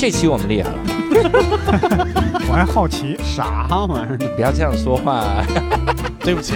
[0.00, 0.78] 这期我们厉害了，
[2.48, 4.16] 我还好奇，啥玩意儿？
[4.18, 5.22] 你 不要这样说话。
[6.24, 6.54] 对不起，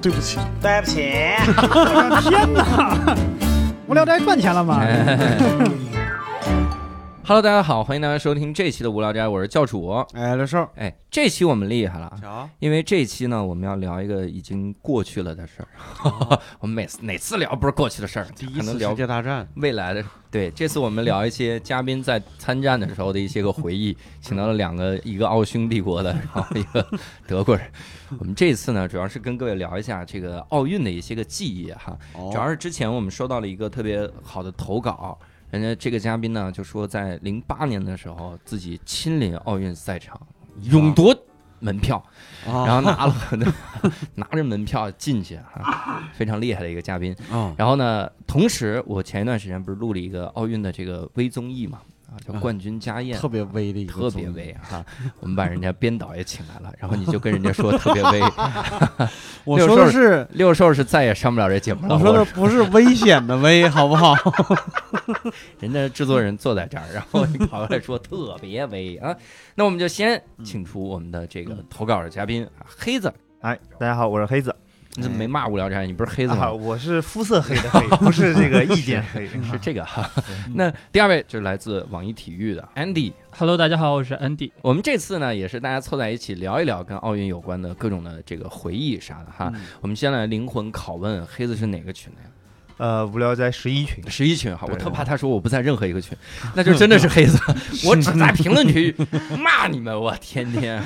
[0.00, 1.00] 对不起，对不起，
[1.48, 3.16] 我的天哪！
[3.88, 4.80] 无聊斋赚钱了吗？
[7.28, 9.88] Hello，大家好，欢迎大家收听这期的无聊斋，我是教主。
[10.12, 15.68] 哎，刘寿，哎，这期我们厉害了，瞧，因为这期呢，我们要聊一个已经过去了的事儿。
[16.60, 20.04] 我们每次哪次聊不是过去的事儿，第一次世聊界大战，未来的。
[20.30, 26.86] 对，这次我们聊一些嘉宾在参战的时候的一些个回忆，请到了两个，一个奥匈帝国的，然后一个
[27.26, 27.66] 德国人。
[28.20, 31.98] 我们这次呢，主要是跟各位聊一下这个奥运的一些个记忆哈。
[32.12, 35.18] 哦主要是之前我们收到了一个特别好的投稿，
[35.50, 40.20] 人家这个嘉宾呢就说在零八年的时候自己亲临奥运赛场，
[40.62, 41.16] 勇夺
[41.60, 42.04] 门票，
[42.44, 43.14] 然然后拿了
[44.14, 47.14] 拿着门票进去啊，非常厉害的一个嘉宾。
[47.30, 53.18] 啊，然后呢，同时我前一段时间不是录了一个奥运的这个微综艺嘛，啊，叫《啊冠军家宴》。
[53.20, 54.84] 特别威的一个特别威哈，
[55.20, 58.20] 我们把人家编导也请来了，然后你就跟人家说特别威，
[59.44, 61.94] 我说的是，六兽是再也上不了这节目了。
[61.94, 64.14] 我说的不是危险的危，好不好？
[65.60, 69.16] 人家制作人坐在这儿，然后你跑过来说特别威啊，
[69.54, 74.54] 那我们就先请出我们的这个投稿的嘉宾啊黑子，哎，大家好，我是黑子。
[74.96, 75.84] 你怎么没骂无聊斋？
[75.84, 76.52] 你不是黑子啊，吗？
[76.52, 79.26] 我是肤色黑的黑，不是这个意见黑。
[79.44, 80.10] 是这个哈。
[80.54, 83.12] 那第二位就是来自网易体育的 Andy。
[83.30, 84.50] Hello，大家好，我是 Andy。
[84.62, 89.52] 我们这次呢，也是大家凑在一起聊一聊跟奥运有关的各种的这个回忆啥的哈。
[89.54, 92.28] 嗯我们先来灵魂拷问，黑子是哪个群的呀？
[92.78, 96.16] 呃，无聊斋十一群，十一群哈，我特怕他说我不在任何一个群，
[96.56, 97.38] 那就真的是黑子，
[97.86, 98.94] 我只在评论区
[99.38, 100.82] 骂你们，我天天。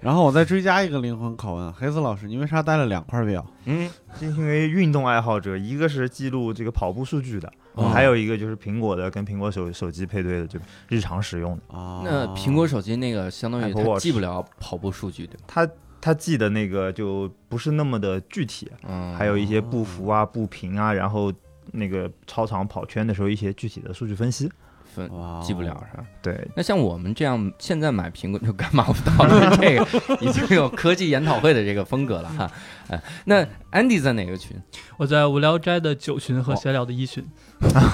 [0.00, 3.44] 然后我再追加一个灵魂拷问，黑子老师，你为啥带了两块表？
[3.66, 11.76] 嗯，是因为运动爱好者，一个是记录这个跑步数据的，哦还有一个就是苹果的跟苹果手手机配对的，就日常使用的。
[11.76, 15.44] 啊，那苹果手机那个相当于它记不了跑步数据对吧？
[15.46, 15.68] 它
[16.00, 21.30] 它记的那个就不是那么的具体，嗯，还有一些步幅啊、步频啊，然后
[21.72, 24.50] 那个操场跑圈的时候一些具体的数据分析。
[24.92, 25.08] 分
[25.40, 26.04] 记不了是吧？
[26.20, 29.56] 对，那像我们这样现在买苹果就干嘛不到了？
[29.56, 29.86] 这个
[30.20, 32.50] 已经有科技研讨会的这个风格了哈。
[32.88, 34.60] 哎，那 Andy 在哪个群？
[34.96, 37.24] 我在无聊斋的九群和闲聊的一群。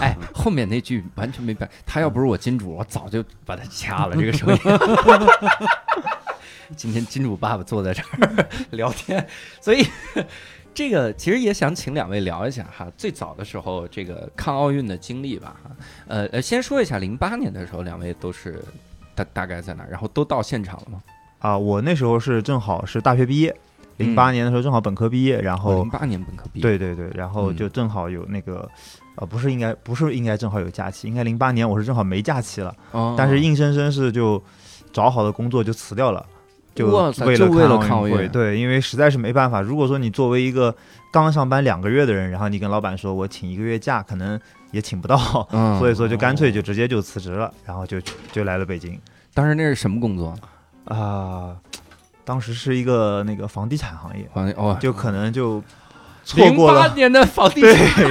[0.00, 1.69] 哎，后面那句完全没白。
[1.84, 4.16] 他要不是我金主，我早就把他掐了。
[4.16, 4.59] 这个声音。
[6.77, 9.25] 今天金主爸爸坐在这儿聊天，
[9.60, 9.87] 所以
[10.77, 15.71] 这个其实也想请两位聊一下哈，最早的时候这个看奥运的经历吧哈。
[16.07, 18.63] 呃呃，先说一下零八年的时候，两位都是
[19.15, 21.03] 大大概在哪儿，然后都到现场了吗？
[21.39, 23.57] 啊，我那时候是正好是大学毕业，
[23.97, 28.71] 零八年的时候正好本科毕业，然后零八年本科毕业，对对对，然后嗯就正好有那个，
[29.15, 34.43] 呃，不是应该不是应该正好有假期，应该零八年我是正好没假期了，哦，但是硬生生是就
[34.93, 36.27] 找好的工作就辞掉了，
[36.77, 38.29] 就为了就为了看看奥运会。
[38.29, 39.61] 对，因为实在是没办法。
[39.61, 40.73] 如果说你作为一个
[41.11, 44.39] 刚上班两个月的人，然后你跟老板说我请一个月假，可能
[44.71, 48.01] 也请不到，嗯， 所以说就干脆就直接就辞职了，然后就
[48.31, 48.97] 就来了北京
[49.35, 50.39] 当时那是什么工作？
[50.85, 51.57] 啊。
[52.25, 54.29] 当时是一个那个房地产行业，
[54.81, 55.63] 就可能就
[56.27, 56.89] 错零过了。
[56.89, 58.05] 八年的房地产，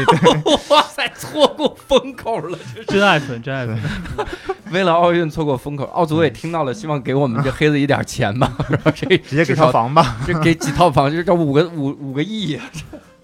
[0.69, 2.57] 哇塞，错过风口了。
[2.87, 3.77] 真爱粉，真爱粉。
[4.71, 10.15] 为了奥运错过风口，奥组委听到了，希望给我们这黑子一点钱吧， 然后这直接给套房吧。
[10.25, 12.61] 这给几套房，这这五个五五个亿呀！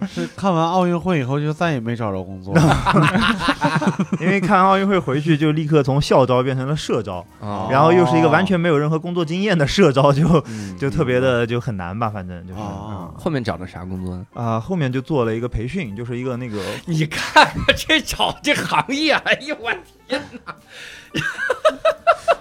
[0.12, 2.54] 是看完奥运会以后就再也没找着工作，
[4.20, 14.26] 因为看奥运会回去就立刻从校招变成了社招，啊然后又是一个完全没有任何工作经验的社招，就嗯就特别的就很难吧，反正就是哦后面找的啥工作呢？
[14.34, 19.70] 啊、后面就做了一个培训，就是一个那个 你看这找这行业，哎呦我
[20.08, 20.54] 天哪！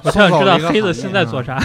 [0.04, 1.60] 我想知道黑子现在做啥？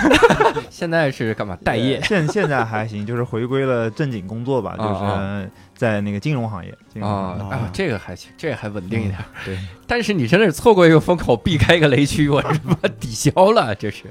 [0.68, 1.56] 现在是干嘛？
[1.64, 6.76] 待业现现在还行，就是回归了正经工作吧，就啊是在那个金融行业。
[6.92, 9.18] 金融行业啊啊，这个还行，这个还稳定一点。
[9.44, 9.56] 对，
[9.86, 14.04] 但是你真的是错过一个风口，避开一个雷区，我是把抵消了，这是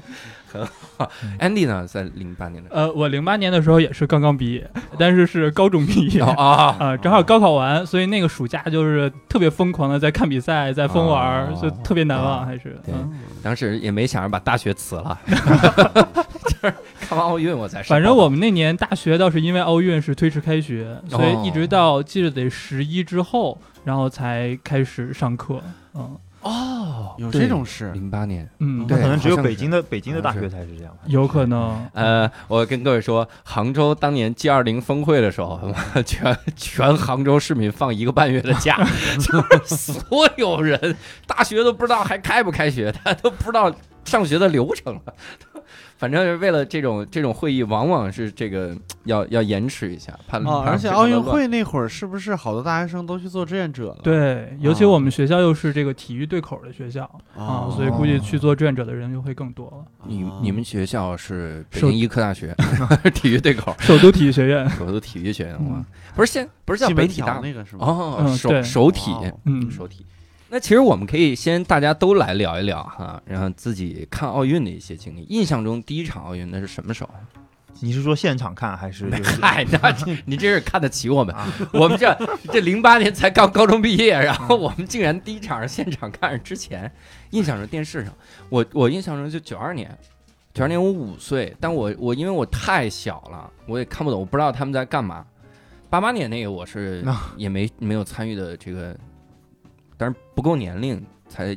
[0.50, 0.64] 很
[0.96, 1.10] 好。
[1.40, 6.22] Andy 呢，在零八年的时呃，我零八年的时候也是刚刚毕业，但是是高中毕业。
[6.22, 12.80] 候啊 啊，正好高考完，所以那个暑假就是特别疯狂的在看比赛，在疯玩儿，哦就特别难啊忘，还是。
[13.42, 16.74] 当时也没想着把大学辞了， 就是
[17.06, 25.62] 看完奥运我才反正我们那年大学倒是因为奥运是推迟开学，所哦以一直到记得得十一之后，然后才开始上课。
[25.94, 30.92] 嗯，哦，有这种事，零八年，嗯，对可能只有北京的北京的大学才是这样。
[31.06, 31.88] 有可能。
[31.92, 35.60] 呃，我跟各位说，杭州当年 G 二零峰会的时候，
[36.04, 38.84] 全全杭州市民放一个半月的假，
[39.20, 43.72] 就是所有人大学都不知道还开不开学，他都不知道
[44.04, 45.14] 上学的流程了。
[45.98, 53.98] 反正为了这种这种会议，往往是这个要要延迟一下，怕而且奥运会那会儿是不是好多大学生都去做志愿者了？
[54.02, 57.04] 对，尤其我们学校又是这个体育对口的学校
[57.36, 59.84] 啊，哦所以估计去做志愿者的人就会更多了。
[60.06, 62.54] 你啊你们学校是北京医科大学
[63.14, 65.84] 体育对口， 首都体育学院， 首都体育学院哇嗯，
[66.14, 67.86] 不是现不是叫北体大那个是吗？
[67.86, 69.10] 哦，首嗯首体。
[69.44, 70.04] 嗯，首体。
[70.48, 75.22] 那其实我们可以先大家都来聊一聊哈，然后自己看奥运的一些经历。
[75.28, 77.10] 印象中第一场奥运那是什么时候？
[77.80, 81.34] 你是说现场看还是就是嗨，那 这你这是看得起我们？
[81.34, 81.46] 啊？
[81.72, 82.16] 我们这
[82.50, 86.90] 这零八年才刚高中毕业，然后我们竟然第一场是现场看，之前
[87.32, 88.14] 印象中电视上，
[88.48, 89.94] 我我印象中就九二年，
[90.54, 95.26] 九二年我五岁，但我我因为我太小了，我也看不懂，我不知道他们在干嘛。
[95.90, 97.04] 八八年那个我是
[97.36, 98.96] 也没没有参与的这个，
[99.96, 101.56] 但是不够年龄，才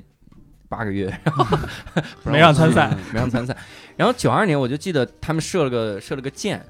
[0.67, 1.57] 八个月， 然后
[2.23, 3.55] 不没让参赛，没让参赛。
[3.95, 6.63] 然后九二年我就记得他们射了个射了个箭，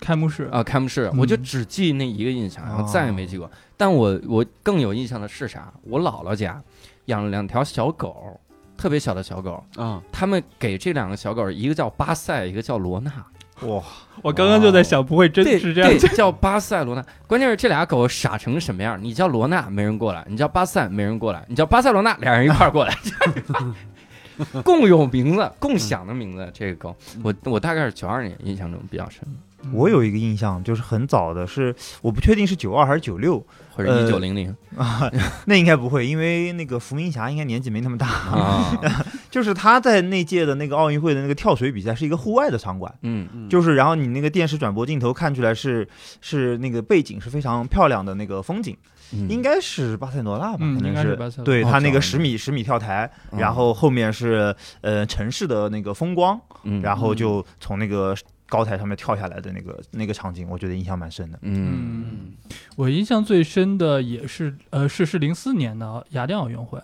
[0.00, 0.44] 开幕式。
[0.52, 1.18] 啊，开幕式，嗯。
[1.18, 3.50] 我就只记那一个印象，然后再也没记过。
[3.76, 5.72] 但我我更有印象的是啥？
[5.82, 6.62] 我姥姥家
[7.06, 8.40] 养了两条小狗，
[8.76, 13.24] 特别小的小狗，啊，他们给这两个小狗，一个叫巴塞，一个叫罗娜，
[13.62, 13.82] 哇，
[14.22, 17.04] 我刚刚就在想，不会真对是这样对，叫巴塞罗那。
[17.26, 18.98] 关键是这俩狗傻成什么样？
[19.02, 22.94] 你叫罗纳没人过来，你叫巴塞没人过来，你叫巴塞罗那俩人一块儿过来。
[24.64, 29.20] 共有名字，共享的名字，这个狗，我我大概是九二年印象中比较深，
[29.72, 34.54] 我有一个印象，就是很早的是，我不确定是九二还是九六或者一九零零。
[34.76, 35.08] 啊，
[35.46, 38.06] 那应该不会，因为那个伏明霞应该年纪没那么大。
[38.06, 38.76] 啊，
[39.30, 43.28] 就是他在那届的那个奥运会的那个跳水比赛是一个户外的场馆，嗯。
[43.32, 45.86] 嗯就是然后你那个电视转播镜头看出来是
[46.20, 48.76] 是那个背景是非常漂亮的那个风景，
[49.12, 49.28] 嗯。
[49.28, 51.42] 应该是巴塞罗那吧，嗯应可能该是巴塞罗那。
[51.42, 53.38] 哦对他那个十米十米跳台，嗯。
[53.38, 56.82] 然后后面是呃城市的那个风光，嗯。
[56.82, 58.16] 然后就从那个
[58.48, 61.38] 高台上面跳下来的那个那个场景，我觉得印象蛮深的。
[61.42, 62.04] 嗯。
[62.10, 62.32] 嗯，
[62.76, 66.78] 我印象最深的也是呃是是零四年的雅典奥运会。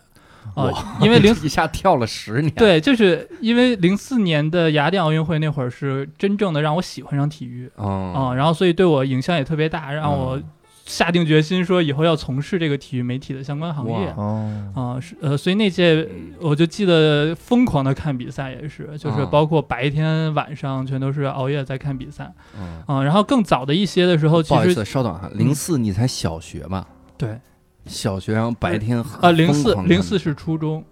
[0.54, 7.66] 啊、哇因为零 一下跳了十年，对，就是因为零四年的雅典奥运会那会儿是真正的让我喜欢上体育。
[7.76, 10.44] 啊、哦，然后所以对我影响也特别大，让我嗯
[10.90, 14.12] 下定决心说以后要从事这个体育媒体的相关行业。
[14.16, 16.08] 哦，啊、是呃，所以那届
[16.40, 19.28] 我就记得疯狂的看比赛，也是，就是啊。
[19.31, 22.32] 包括白天晚上全都是熬夜在看比赛。
[22.58, 22.82] 嗯。
[22.87, 26.87] 啊、然后更早的一些的时候，其实不好意思，稍等哈，零四你才小学吧？
[27.16, 27.38] 对。
[27.87, 30.84] 小学，然后白天啊，零四零四是初中，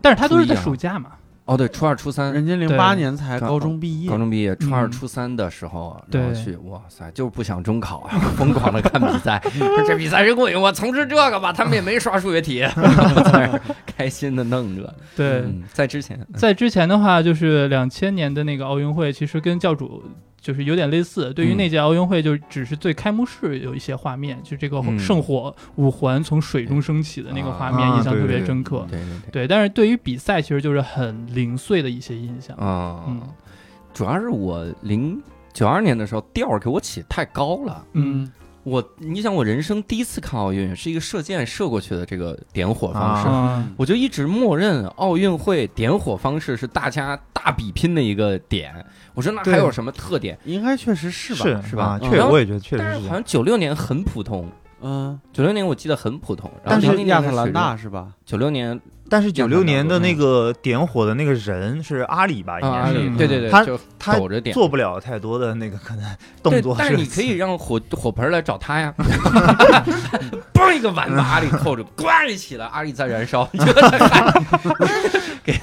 [0.00, 1.10] 但是他都是在暑假嘛，
[1.50, 4.08] 哦，对，初二、初三，人家零八年才高中毕业。
[4.08, 4.90] 高，中毕业，初二、嗯。
[4.92, 12.64] 初三的时候然后去，哇塞，就是不想中考啊， 疯狂的看比赛，说 这比赛真过瘾，我从事这个吧，他们也没刷数学题，
[13.84, 14.94] 开心的弄着。
[15.16, 15.40] 对。
[15.40, 20.04] 嗯，在之前，在之前的话，就是两千年的那个奥运会，其实跟教主
[20.40, 21.32] 就是有点类似。
[21.34, 28.86] 对于嗯那届奥运会，就只是对开幕式有一些画面，就这个嗯圣火五环从水中升起的那个画面，啊印象特别对对深刻。
[28.90, 32.56] 对对对，对，但是对于比赛，其实就是很零碎的一些印象。
[32.56, 33.20] 啊，嗯
[33.92, 35.20] 主要是我零
[35.52, 37.84] 九二年的时候调儿给我起太高了。
[37.92, 38.30] 嗯
[38.62, 48.84] 我，你想，我人生第一次看奥运是一个射箭射过去的这个点火方式，啊我就一直默认奥运会点火方式是大家大比拼的一个点。
[49.14, 50.38] 我说那还有什么特点？
[50.44, 51.62] 应该确实是吧？
[51.62, 53.02] 是是吧确实我也觉得确实但是这样。
[53.02, 54.46] 是好像九六年很普通，
[54.82, 58.08] 嗯，九六年我记得很普通，然但是后零零亚特兰大是吧？
[58.24, 58.78] 九六年
[59.10, 62.60] 但是九六年的嗯那个点火的那个人是阿里吧？
[62.60, 64.54] 应啊，该是对对对，他就他抖着点。
[64.54, 68.94] 做不了太多的那个可能动作，但是你可以让火火盆来找他呀，
[70.54, 73.44] 嘣一个碗把阿里扣住，咣一起来，阿里在燃烧，
[75.44, 75.54] 给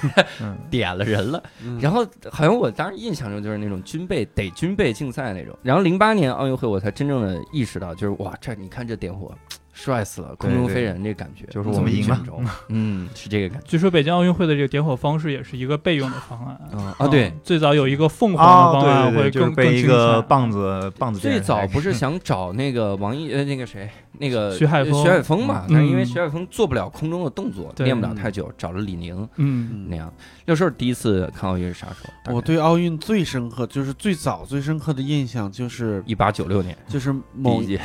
[0.41, 1.41] 嗯点了人了。
[1.63, 5.57] 嗯然后好像我当时印象中就是那种军备得军备竞赛那种。
[5.63, 9.31] 然后零八年奥运会我才真正的意识到，就是哇，这你看这点火，
[9.79, 12.19] 帅死了，空中飞人这感觉，就是我们赢了。
[12.69, 13.67] 嗯，是这个感觉。
[13.67, 16.59] 据说北京奥运会的这个点火方式也是一个备用的方案。
[16.73, 20.19] 啊啊，对，最早有一个凤凰啊，的方案会更被一个。
[20.27, 25.03] 棒子棒子最早不是想找那个王一呃那个谁那个徐海峰。
[25.03, 25.73] 徐海峰嘛，嗯。
[25.73, 29.69] 但是因为徐海峰做不了空中的动作，练不了太久，找了李宁嗯。
[29.71, 30.11] 嗯那样。
[30.45, 32.35] 六兽第一次看奥运是啥时候？
[32.35, 36.75] 我对奥运最深刻，就是最早最深刻的印象就是一八九六年。
[36.87, 37.79] 就是第某一届，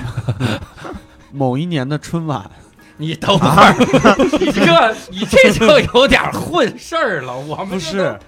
[1.32, 2.48] 某一年的春晚，
[2.98, 3.74] 你等会儿，
[4.38, 7.36] 你这你这就有点混事儿了。
[7.36, 8.18] 我们不是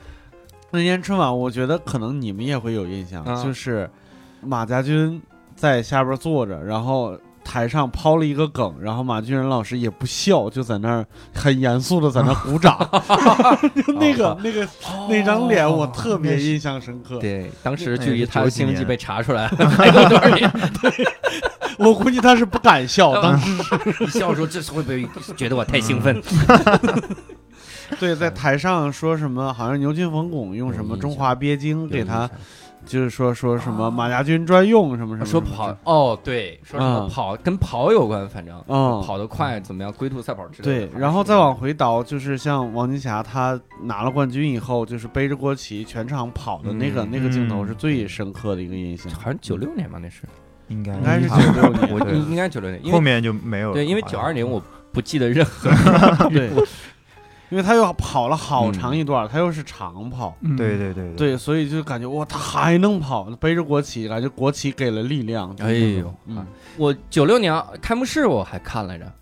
[0.70, 3.88] 那年春晚，我觉得可能你们也会有印象，啊就是
[4.40, 5.22] 马家军
[5.54, 12.78] 在下边坐着，然后台上抛了一个梗，然后马俊仁老师也不笑，就在那儿很严肃的在那儿鼓掌，
[13.86, 14.66] 就 那个那个
[15.08, 17.18] 那张脸我特别印象深刻。
[17.18, 20.50] 对，当时距离那是90他的兴奋剂年被查出来还 有多少年？
[20.82, 21.06] 对。
[21.76, 23.50] 我估计他是不敢笑，当时。
[24.00, 26.22] 一笑说这会不会觉得我太兴奋？
[27.98, 32.30] 对在台上说什么，好像牛津冯巩用什么《中华鳖精》给他，
[32.86, 37.08] 就是说说什么马家军专用什么什么，说跑哦，对，说什么嗯。
[37.08, 39.02] 跑跟跑有关，反正嗯。
[39.04, 40.86] 跑得快怎么样，龟兔赛跑之类的。
[40.86, 47.10] 对，然后再往回倒，就是像王金霞她拿了冠军以后，就是背着国旗全场跑的那个、嗯。
[47.10, 47.68] 那个镜头嗯。
[47.68, 49.12] 是最深刻的一个印象。
[49.14, 50.22] 好像九六年吧，那是。
[50.68, 50.94] 应该。
[50.94, 51.92] 应该是九六年。
[51.92, 53.74] 我应应该九六年，因为 后面就没有了。
[53.74, 54.62] 对，因为九二年我
[54.92, 55.70] 不记得任何。
[56.30, 56.50] 对，
[57.50, 60.56] 因为他又跑了好嗯长一段，他又是长跑，嗯。
[60.56, 65.54] 对对对对，所以就感觉哇，他还能跑，背着国旗，感觉国旗给了力量。
[65.60, 66.14] 哎呦，
[66.76, 69.12] 我九六年开幕式我还看来着，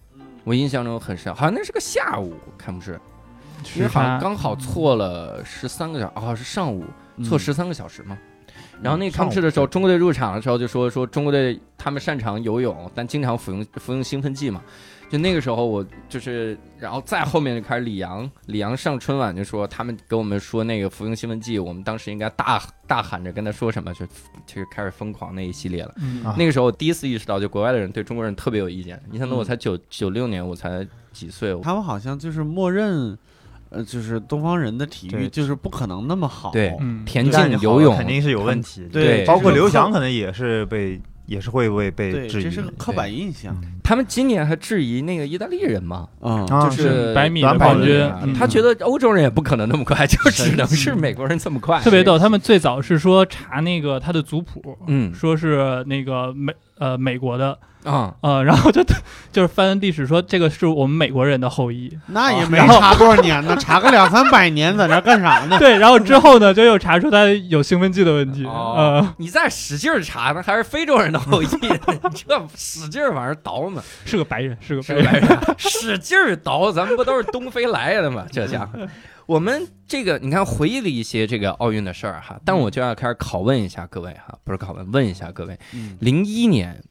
[0.44, 2.98] 我印象中很深，好像那是个下午开幕式，
[3.74, 6.84] 因为好像刚好错了十三个小时，哦，是上午
[7.16, 7.24] 嗯。
[7.24, 8.16] 错十三个小时嘛。
[8.80, 14.60] 然后那个开幕式的时候，中国队入场的时候就说说中国队他们擅长游泳，但经常服用服用兴奋剂嘛。
[15.12, 24.06] 就那个时候我就是，然后再后面就开始李阳，李阳上春晚就说他们给我们说那个服用兴奋剂，我们当时应该大大喊着跟他说什么，就
[24.46, 25.94] 就开始疯狂那一系列了。
[25.98, 28.98] 嗯啊那个时候我第一次意识到，就国外的人对中国人特别有意见。
[29.10, 33.18] 你想，那我嗯才九九六年，我才几岁，他们好像就是默认，
[33.68, 36.52] 呃，就是东方人的体育就是不可能那么好。
[36.52, 38.88] 对嗯，田径游泳肯定是有问题。
[38.90, 42.42] 对包括刘翔可能也是被也是会被被，质疑。
[42.44, 43.54] 这是个刻板印象。
[43.62, 43.72] 嗯。
[43.84, 48.32] 他们今年还质疑那个意大利人嘛，就是百米的短跑冠军。
[48.32, 50.94] 他觉得欧洲人也不可能那么快，就只能是。
[50.94, 52.18] 美国人这么快，特别逗。
[52.18, 55.12] 他们最早是说查那个他的族谱，嗯。
[55.12, 58.82] 说是那个美呃美国的，啊，呃，然后就
[59.32, 65.56] 就是翻历史说这个是我们美国人的后裔，那也没查多少年呢，查个两三百年，在这儿干啥呢？
[65.60, 71.68] 对，然后之后呢就又查出他有兴奋剂的问题，哦呃，你再使劲儿查，那还是非洲人的后裔， 你
[72.26, 78.24] 这使劲儿往上倒呢，是个白人，是个白人，白人，使劲儿倒，咱们不都是东非来的吗？
[78.30, 78.78] 这家伙，
[79.26, 86.82] 我们这个你看回忆了一些这个奥运的事儿哈，但我就要开始拷问一下各位哈，不是拷问，问一下各位，嗯零一年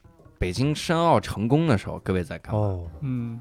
[0.42, 2.60] 北京申奥成功的时候，各位在干嘛？
[2.60, 3.40] 哦，嗯，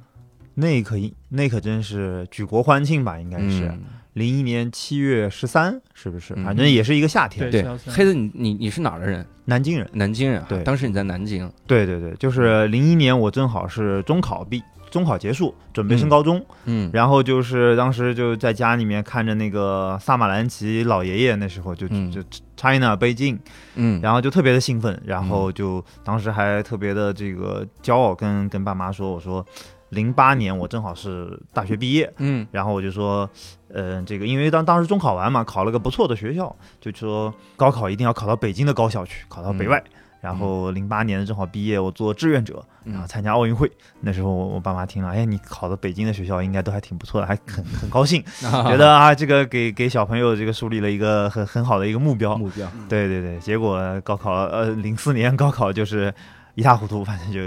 [0.52, 3.19] 那可一那可真是举国欢庆吧？
[3.19, 3.80] 应该是嗯
[4.12, 6.35] 零一年七月十三，是不是？
[6.37, 7.50] 嗯反正也是一个夏天。
[7.50, 9.26] 对黑子你你你是哪儿的人？
[9.47, 16.91] 南京人，南京人哈，对当时你在南京，对对对，就是零一年我正好是中考毕，中考结束，准备升高中，嗯。
[16.93, 22.11] 然后就是当时就在家里面看着那个萨马兰奇老爷爷，那时候就嗯。
[22.11, 22.21] 就
[22.57, 23.39] China 北京，
[23.77, 29.43] 嗯，然后就特别的兴奋，然后就当时还特别的这个骄傲跟，跟爸妈说，我说
[29.89, 32.47] 零八年我正好是大学毕业，嗯。
[32.51, 33.29] 然后我就说，
[33.73, 39.83] 呃，这个因为当当时中考完嘛，考了个不错的学校，就说高考一定要考到北京的高校去，考到北外。
[40.21, 43.71] 然后零八年正好毕业，我做志愿者，嗯然后参加奥运会。
[44.00, 52.37] 那时候我我爸妈听了，哎，你考的北京的学校，应该都还挺不错的，还很很高兴， 觉得啊，这个给给小朋友这个树立了一个很很好的一个目标。
[52.37, 56.12] 目标，对对对，结果高考呃零四年高考就是
[56.55, 57.41] 一塌糊涂，反正就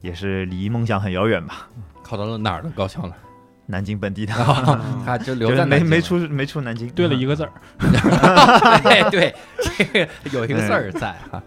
[0.00, 1.68] 也是离梦想很遥远吧。
[2.02, 3.14] 考到了哪儿的高校呢？
[3.70, 4.32] 南京本地的，
[5.04, 5.84] 他就留在南京了。
[5.84, 7.52] 没没出没出南京，对了一个字儿，
[8.84, 11.42] 哎，对，这个有一个字儿在哈。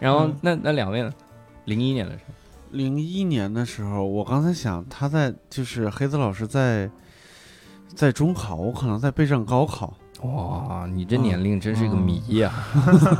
[0.00, 0.36] 然后嗯。
[0.40, 1.12] 那那两位呢？
[1.66, 2.34] 零一年的时候，
[2.70, 6.90] 零一年的时候，我刚才想他在就是黑子老师在
[7.94, 9.92] 在中考，我可能在备战高考。
[10.22, 12.52] 哇，你这年龄真是个谜呀！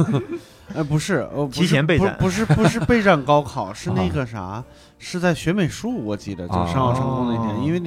[0.74, 4.64] 哎，不是，呃，不是提前备战不是不是不是备战高考，是那个啥，
[4.98, 6.66] 是在学美术，我记得就啊。
[6.66, 7.62] 申奥成功那天，哦。
[7.64, 7.80] 因为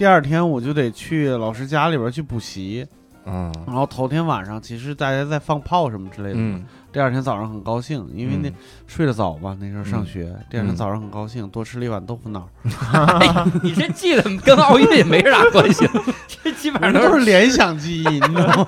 [0.00, 2.86] 第二天我就得去老师家里边去补习，
[3.26, 3.52] 嗯。
[3.66, 6.64] 然后头天晚上其实大家在放炮什么之类的，嗯。
[6.90, 8.54] 第二天早上很高兴，因为那嗯。
[8.86, 10.06] 睡得早吧，那时候上嗯。
[10.06, 12.48] 学，第二天嗯早上很高兴，多吃了一碗豆腐脑，
[12.94, 15.86] 哎， 你这记得跟奥运也没啥关系，
[16.26, 18.66] 这基本上都是联想记忆，你知道吗？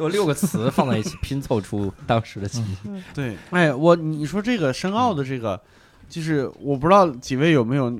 [0.00, 3.02] 有六个词放在一起拼凑出当时的记忆。
[3.12, 5.60] 对，哎，我你说这个申奥的这个，
[6.08, 7.92] 就是我不知道几位有没有，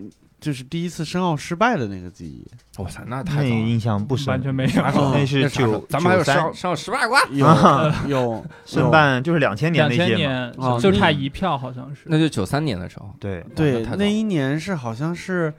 [0.47, 2.47] 就是第一次申奥失败的那个记忆。
[2.81, 4.29] 哇塞，那那太早了印象不深。
[4.29, 4.83] 完全没有。
[5.13, 7.47] 那是九咱们还有九三上上十八卦，有
[8.07, 12.03] 有 申办就是两千年那届嘛，就差一票，好像是。
[12.05, 13.13] 那就九三年的时候。
[13.19, 15.53] 对，对那一年是好像是，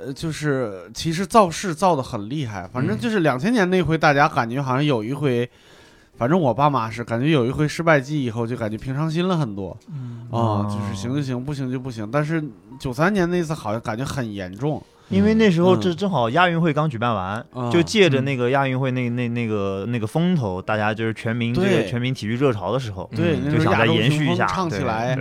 [0.00, 5.48] 呃，就是其实造势造的很厉害，反正嗯就是两千年那回，大家感觉好像有一回，
[6.16, 9.76] 反正我爸妈是感觉有一回失败记以后，就感觉平常心了很多。
[9.88, 10.26] 嗯。
[10.30, 10.66] 啊、哦。
[10.68, 12.08] 就是行就行，不行就不行。
[12.10, 12.42] 但是
[12.78, 15.80] 九三年那次好像感觉很严重，因为那时候嗯。
[15.80, 25.18] 这正好亚运会刚举办完，嗯就借着那个亚运会那那那个那个风头，大家就是全民这个全民体育热潮的时候，对，嗯就想再延续一下唱起来，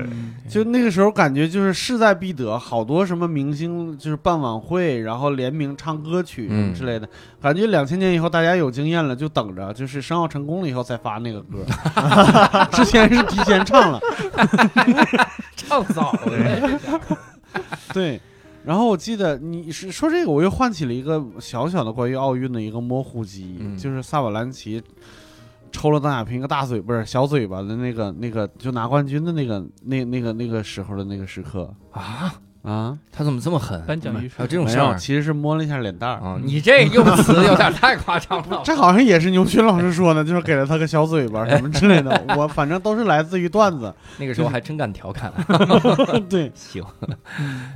[0.50, 7.08] 就那个时候感觉就是势在必得，好多什么明星就是办晚会，然后联名唱歌曲什么之类的。
[7.42, 11.66] 感觉两千年以后大家有经验了，就等着就是申奥成功了以后再发那个歌，
[12.72, 14.00] 之前是提前唱了。
[15.56, 16.80] 唱早了，
[17.94, 18.20] 对，
[18.64, 23.78] 然后我记得你是说这个，我又唤起了一个小小的关于奥运的一个模糊记忆，嗯。
[23.78, 24.82] 就是萨瓦兰奇
[25.72, 31.74] 抽了邓亚萍一个大嘴，不是小嘴巴的那个那个就拿冠军的那个那那个那个时候的那个时刻。
[31.92, 33.82] 啊，啊，他怎么这么狠？
[33.88, 36.20] 颁奖仪式还有这种事儿其实是摸了一下脸蛋儿。
[36.20, 36.40] 啊？
[36.44, 38.62] 你这用词有点太夸张了。
[38.64, 42.24] 这好像也是牛群老师说的，就是给了他个小嘴巴 什么之类的。
[42.38, 43.94] 我反正都是来自于段子。
[44.18, 45.34] 那个时候还真敢调侃。
[46.30, 46.84] 对，行，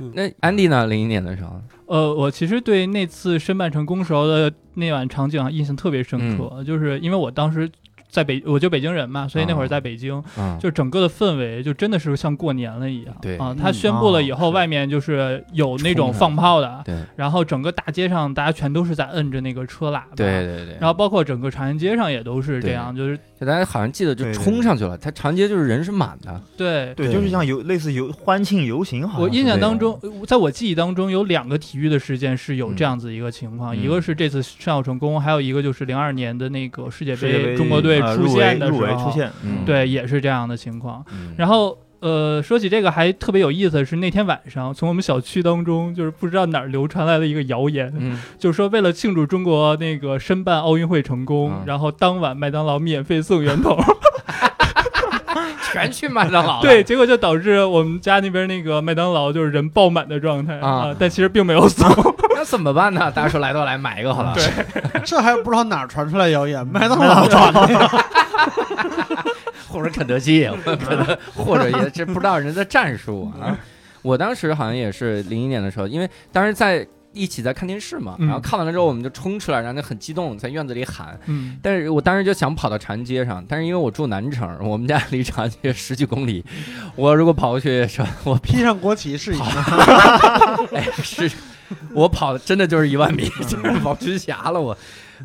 [0.00, 0.86] 嗯那安迪呢？
[0.86, 7.68] 零一年的时候，呃，我其实对那次申办成功时候的那晚场景啊印象特别深刻，就是因为我当时
[8.08, 13.14] 在北，我就北京人嘛，所以那会儿在北京，嗯，就整个的氛围就真的是像过年了一样。
[13.20, 20.06] 对啊，嗯他宣布了以后，外面就是有那种放炮的，对然后整个大街上大家全都是在摁着那个车喇叭。
[20.16, 26.94] 对对对，然后包括整个长安街上也都是这样，就是大家好像记得就冲上去了，他长街就是人是满的，对。
[26.94, 41.04] 对，就是像游类似游欢庆游行，好像我印象当中，呃在我记忆当中有两个体育的事件是有这样子一个情况，嗯一个是这次申奥成功，还有一个就是零二年的那个世界杯中国队出现的时候，入围出现，嗯对，也是这样的情况。
[41.10, 53.76] 嗯然后呃，说起这个还特别有意思的是，那天晚上从我们小区当中，就是不知道哪儿流传来了一个谣言，嗯，就是说为了庆祝中国那个申办奥运会成功，啊然后当晚麦当劳免费送圆筒。
[55.72, 61.86] 全去麦当劳了，对，结果就导致我们家那边那个麦当劳就是人爆满的状态啊但其实并没有送。
[62.46, 63.10] 那怎么办呢？
[63.14, 64.34] 大家说来都来，买一个好了。
[64.34, 64.44] 对
[65.04, 67.90] 这还不知道哪儿传出来谣言， 麦当劳传的呀。
[69.68, 73.58] 或者肯德基，可能或者也这不知道人的战术啊。
[74.02, 81.18] 我当时好像也是零一年的时候，因为当时在一起在看电视嘛，嗯然后看完了之后我们就冲出来，然后就很激动，在院子里喊。
[81.26, 86.44] 嗯，但是我当时就想跑到长安街上，但是因为我住南城，我们家离长安街十几公里，
[86.94, 87.86] 我如果跑过去？
[88.24, 89.44] 我披上国旗是一下，
[90.72, 91.30] 哎是，
[91.94, 94.76] 我跑的真的就是一万米，就是跑军霞了我。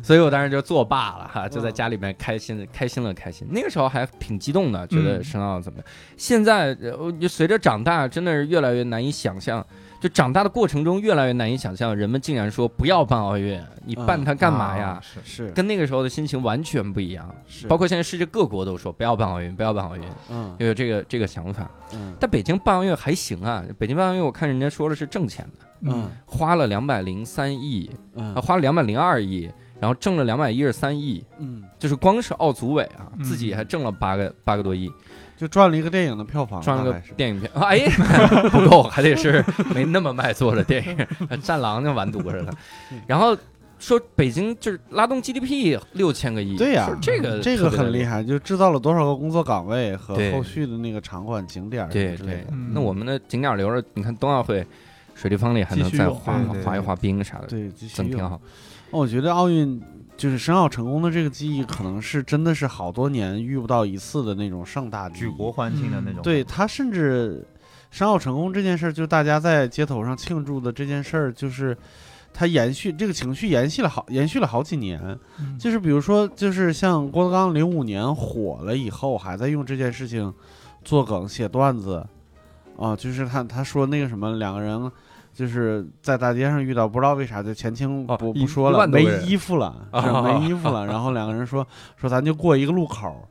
[0.02, 3.46] 所以我当时就作罢了哈，就在家里面开心的开心了开心。
[3.50, 5.86] 那个时候还挺激动的，觉得嗯申奥怎么样？
[6.16, 9.64] 现在呃我就随着长大，真的是越来越难以想象。
[10.00, 14.98] 就长大的过程中，越来越难以想象，人们竟然说不要办奥运，你办它干嘛呀？
[14.98, 17.32] 啊是是跟那个时候的心情完全不一样。
[17.46, 21.70] 是，包括现在世界各国都说不要办奥运，不要办奥运，嗯就有这个这个想法。
[21.92, 26.10] 嗯但北京办奥运还行啊，北京办奥运我看人家说的是挣钱的，嗯。
[26.26, 28.34] 花了两百零三亿，嗯。
[28.34, 33.24] 啊，花了两百零二亿，然后挣了两百一十三亿，嗯，就是光是奥组委啊，嗯。
[33.24, 34.90] 自己还挣了八个八个多亿，
[35.36, 37.80] 就赚了一个电影的票房，赚了个电影票，哎，
[38.50, 40.96] 不够，还得是没那么卖座的电影，
[41.40, 42.52] 《战狼》就完犊子了。
[43.06, 43.36] 然后
[43.78, 54.64] 说北京就是拉动 GDP 六千个亿，对呀说这个这个很厉害，就制造了多少个工作岗位和后续的那个场馆景点儿对对之类的。，嗯那我们的景点留着，你看冬奥会。
[55.22, 58.40] 水立方里还能再滑滑一滑冰啥的，对，继续用真挺好。
[58.90, 59.80] 我觉得奥运
[60.16, 66.20] 就是申奥成功的这个记忆，可能是真的是好多年遇不到一次的那种盛大举国欢庆的那种。
[66.22, 67.46] 对他甚至
[67.92, 71.78] 申奥成功这件事儿，就大家在街头上庆祝的这件事儿，就是
[72.34, 75.00] 他延续这个情绪延续了好延续了好几年。
[75.38, 80.34] 嗯就是比如说，就是像郭德纲零五年火了以后，还在用这件事情
[80.84, 82.04] 做梗写段子
[82.76, 84.90] 啊，就是他他说那个什么两个人。
[85.34, 90.86] 就是在大街上遇到，不知道为啥就前清哦不不说了， 没衣服了，没衣服了。
[90.86, 91.66] 然后两个人说
[91.96, 93.28] 说咱就过一个路口，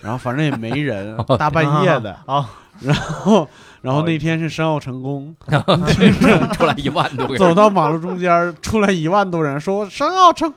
[0.00, 2.48] 然后反正也没人 哦，大半夜的，啊，
[2.80, 3.46] 然后，
[3.82, 5.34] 然后那天是申奥成功，
[6.54, 10.52] 出来一万多人，走到马路中间，出来一万多人，说申奥成。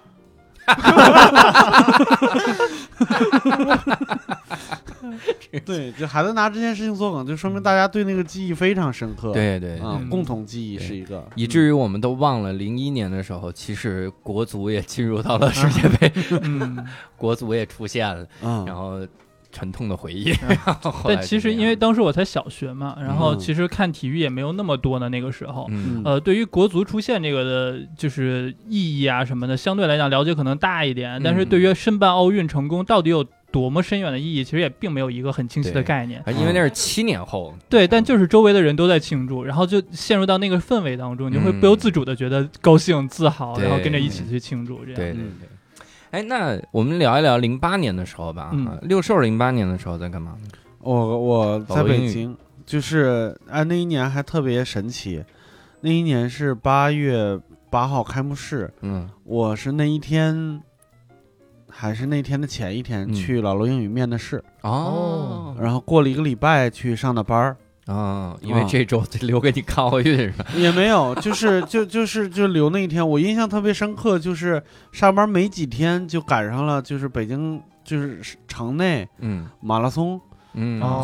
[5.66, 10.10] 对，就孩子拿这件事情做梗，就说明大家对那个记忆非常深刻。，对对，啊，嗯。
[10.10, 19.00] 共同记忆对是一个，以至于我们都忘了零一年的时候，其实国足也进入到了世界杯，嗯， 国足也出现了，嗯，然后
[19.56, 20.34] 沉痛的回忆。
[21.06, 25.66] 但其实因为当时我才小学嘛，然后嗯其实看体育也没有那么多的那个时候。
[25.70, 31.22] 嗯呃，对于国足出现这个的，就是意义啊什么的，相对来讲了解可能大一点。
[31.24, 36.22] 但是嗯对于申办奥运成功到底有多么深远的意义，其实也并没有一个很清晰的概念。
[36.26, 44.84] 啊因为那是七年后，对，但就是周围的人都在庆祝，然后就陷入到那个氛围当中，你会嗯不由自主的觉得高兴、自豪，然后跟着一起去庆祝。
[44.84, 45.48] 这样，对对嗯对。
[46.12, 48.52] 哎，那我们聊一聊零八年的时候吧。
[48.54, 48.66] 嗯。
[48.68, 50.32] 啊六兽零八年的时候在干嘛？
[50.42, 50.48] 呢？
[50.80, 55.24] 我我在北京，就是哎那一年还特别神奇，
[55.82, 57.40] 那一年是八月
[57.70, 59.10] 八号开幕式，嗯。
[59.24, 60.62] 我是那一天，
[61.70, 63.14] 还是那天的前一天嗯。
[63.14, 65.56] 去老罗英语面的试，哦。
[65.60, 68.68] 然后过了一个礼拜去上的班儿，啊，因为啊。
[68.70, 70.46] 这周留给你看奥运是吧？
[70.56, 79.48] 也没有，就是就就是就留那一天，我印象特别深刻，就是上班没几天就赶上了，就是北京就是城内嗯。
[79.62, 80.20] 马拉松，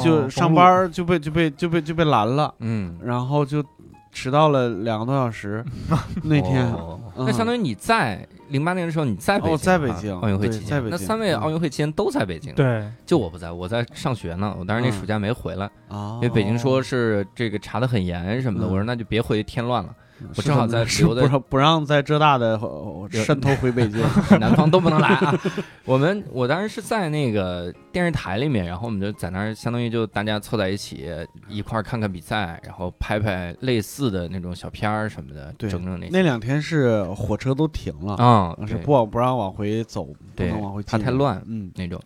[0.04, 3.64] 就上班就被就被就被就被拦了，嗯，然后就
[4.12, 5.64] 迟到了两个多小时。
[6.24, 6.66] 那天。
[6.74, 7.00] 哦。
[7.16, 7.26] 嗯。
[7.26, 10.20] 那相当于你在零八年的时候你在北京啊，哦在北京。
[10.20, 11.40] 奥运会期间，在那三位嗯。
[11.40, 15.00] 奥运会期间都在北京，，对，就我不在，我在上学呢，我当时那嗯。
[15.00, 18.70] 暑假没回来，啊，因为北京说是这个查的很严什么的，嗯。
[18.70, 19.96] 我说那就别回，添乱了，
[20.36, 24.02] 我正好在留的不让不让在浙大的呃渗透回北京。
[24.40, 25.40] 南方都不能来啊。
[25.86, 31.10] 我们我当时是在那个电视台里面，然后我们就在那儿，相当于就大家凑在一起
[31.48, 42.00] 一块儿看看比赛，然后拍拍类似的那种小片儿什么的，整整那那两天是火车都停了，啊，对是不不让往回走，不对能往回进怕太乱嗯，那种。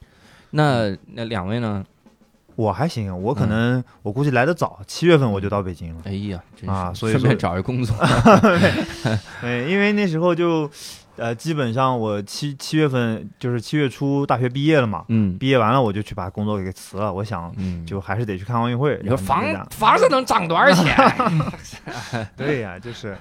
[0.52, 1.84] 那那两位呢？
[2.56, 6.02] 我还行，我可嗯能我估计来的早，七月份我就到北京了。
[6.06, 7.96] 哎呀，真是啊所以顺便说找一工作。
[9.42, 10.70] 对，因为那时候就，
[11.18, 17.14] 呃，基本上我七七月份就是七月初大学毕业了嘛，嗯毕业完了我就去把工作给辞了。
[17.14, 19.00] 我想嗯，就还是得去看奥运会。
[19.02, 20.96] 你说房房子能涨多少钱？
[22.38, 23.18] 对呀、就是，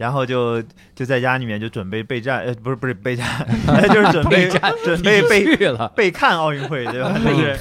[0.00, 0.62] 然后就
[0.94, 3.46] 就在家里面就准备备战，呃，不是不是备战，
[3.92, 4.48] 就是准备
[4.82, 5.86] 准备备去了。
[5.94, 7.12] 备看奥运会，对吧？
[7.20, 7.58] 就备是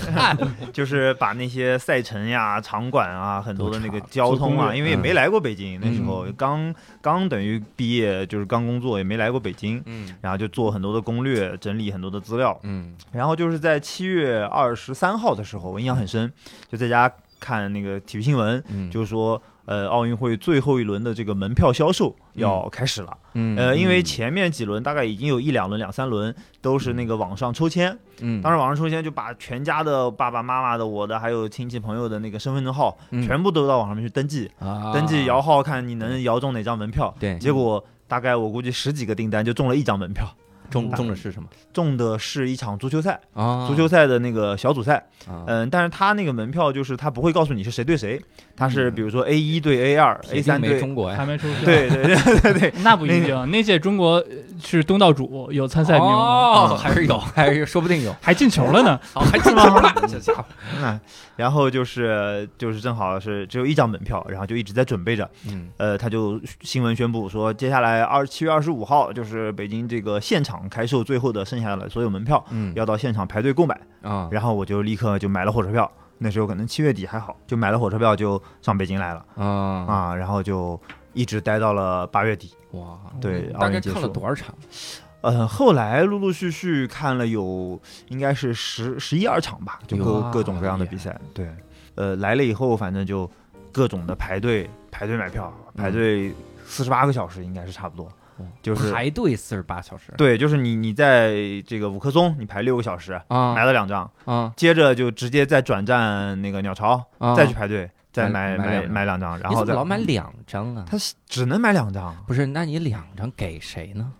[0.71, 6.05] 就是把那些赛程呀、场馆啊、很多的那个交通啊，因为也没来过北京，那时嗯。
[6.05, 10.07] 候刚刚等于毕业，就是刚工作，也没来过北京，嗯。
[10.21, 12.95] 然后就做很多的攻略，整理很多的资料，嗯。
[13.11, 16.31] 然后就是在七月二十三号的时候，我印象很深，
[16.71, 19.41] 就在家看那个体育新闻，嗯，就是说。
[19.69, 23.15] 呃，奥运会最后一轮的这个门票销售要开始了。
[23.35, 23.55] 嗯。
[23.55, 33.21] 呃，因为嗯前面几轮大概已经有一两轮、两三轮都是那个网上抽签，嗯，当时网上抽签就把全家的爸爸妈妈的、我的还有亲戚朋友的那个身份证号嗯。
[33.21, 34.91] 全部都到网上面去登记，啊。
[34.91, 37.13] 登记摇号看你能摇中哪张门票。
[37.19, 40.27] 对，结果大概我估计十几个订单就中了一张门票，
[40.71, 41.47] 中中的是什么？
[41.71, 43.67] 中的是一场足球赛，啊？
[43.67, 44.95] 足球赛的那个小组赛。
[45.27, 45.45] 啊。
[45.45, 48.19] 嗯，但是他那个门票就是他不会告诉你是谁对谁，
[48.59, 50.77] 他是嗯比如说 A 一对 A 二，A 三对。
[50.79, 51.15] 中国呀。
[51.17, 51.63] 还没出现。
[51.65, 53.49] 对对对对对， 那不一定。
[53.49, 54.25] 那届中国呃
[54.61, 58.99] 是东道主，有参赛名额，哦，还是有，还是说不定有，还进球了呢。
[59.15, 60.45] 哦，还进球了，这家伙。
[60.83, 60.99] 嗯，
[61.37, 65.29] 然后就是就是正好是只有一张门票，然后就一直在准备着。
[65.49, 73.79] 嗯呃，他就新闻宣布说，接下来二七月二十五号就是北京这个现场开售最后的剩下的所有门票，嗯要到现场排队购买。
[74.01, 79.45] 啊然后我就立刻就买了火车票，那时候可能七月底还好，就买了火车票就上北京来了啊
[79.87, 80.79] 啊，然后就
[81.13, 82.53] 一直待到了八月底。
[82.73, 82.99] 哇！
[83.19, 84.07] 对，大概看了。
[84.07, 84.53] 多少场？
[85.21, 91.19] 呃，后来陆陆续续看了有应该是十十一二场吧，就各各种各样的比赛。
[91.33, 91.49] 对，
[91.95, 93.29] 呃，来了以后反正就
[93.71, 96.33] 各种的排队排队买票，排队
[96.65, 98.09] 四十八个小时应该是差不多，
[98.61, 100.13] 就是排队四十八小时。
[100.17, 101.33] 对，就是你你在
[101.67, 107.35] 这个五棵松你排六个小时，啊买了两张，啊接着就直接再转战那个鸟巢，啊！
[107.35, 110.85] 再去排队，再买买买买两张然你怎么后再老买两张啊？
[110.89, 110.97] 他
[111.27, 114.11] 只能买两张，不是，那你两张给谁呢？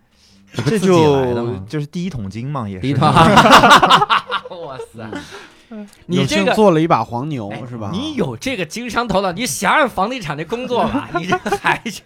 [0.65, 3.11] 这就就是第一桶金嘛，也是第一套。
[4.65, 5.07] 哇塞！
[6.07, 7.91] 你有这个做了一把黄牛哎是吧？
[7.93, 12.01] 你有这个经商头脑，你想想房地产的工作吧， 你这还是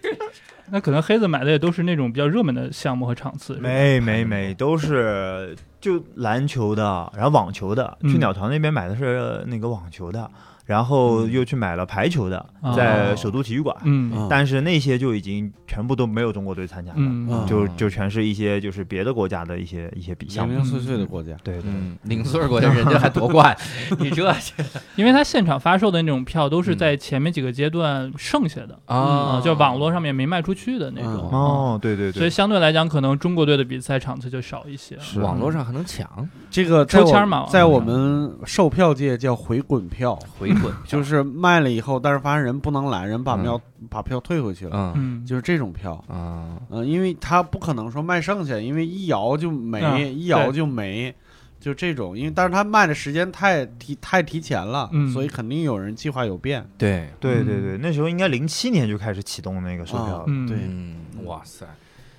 [0.70, 3.54] 那可能黑子买的也都是那种比较热门的项目和场次。
[3.56, 8.18] 没没没，都是就篮球的，然后网球的，去嗯。
[8.18, 10.30] 鸟巢那边买的是那个网球的，
[10.64, 11.32] 然后嗯。
[11.32, 13.74] 又去买了排球的，哦在首都体育馆。
[13.84, 14.12] 嗯。
[14.14, 14.26] 嗯。
[14.28, 20.46] 但是那些就已经全部都没有中国队参加了，就就全是一些就是别的国家的一些一些比项。
[20.46, 20.54] 目。
[20.54, 23.56] 零零碎碎的国家，对对，嗯，零碎国家人家还夺冠，
[23.98, 24.24] 你这。
[24.96, 28.96] 因为他现场发售的那种票都是嗯在前面几个阶段剩下的啊。
[28.96, 31.28] 啊，就网络上面没卖出去的那种。
[31.30, 32.12] 嗯哦，对对对。
[32.12, 34.96] 所以，相对来讲，可能中国队的比赛场次就少一些。
[34.98, 35.20] 是。
[35.20, 36.08] 网络上还能抢。
[36.50, 44.94] 这个抽签嘛在我们售票界叫回滚票，回滚， 就是卖了以后，但是发现人不能来，人把嗯票把票退回去了，
[45.26, 45.92] 就是这种票。
[46.08, 51.14] 啊嗯，因为他不可能说卖剩下，因为一摇就没，嗯一摇就没，
[51.60, 52.16] 就这种。
[52.16, 56.64] 因为但是他卖的时间太提太提前了，嗯所以肯定有人计划有变。
[56.78, 60.24] 对，嗯对对对，那时候应该零七年就开始启动那个售票了。
[60.26, 61.66] 嗯对嗯，哇塞，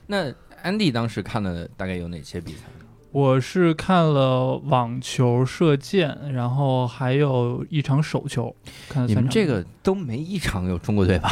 [0.08, 0.32] 那
[0.64, 2.64] Andy 当时看的大概有哪些比赛？
[3.16, 8.54] 我是看了网球、射箭，然后还有一场手球。
[9.08, 11.32] 你们这个都没一场有中国队吧？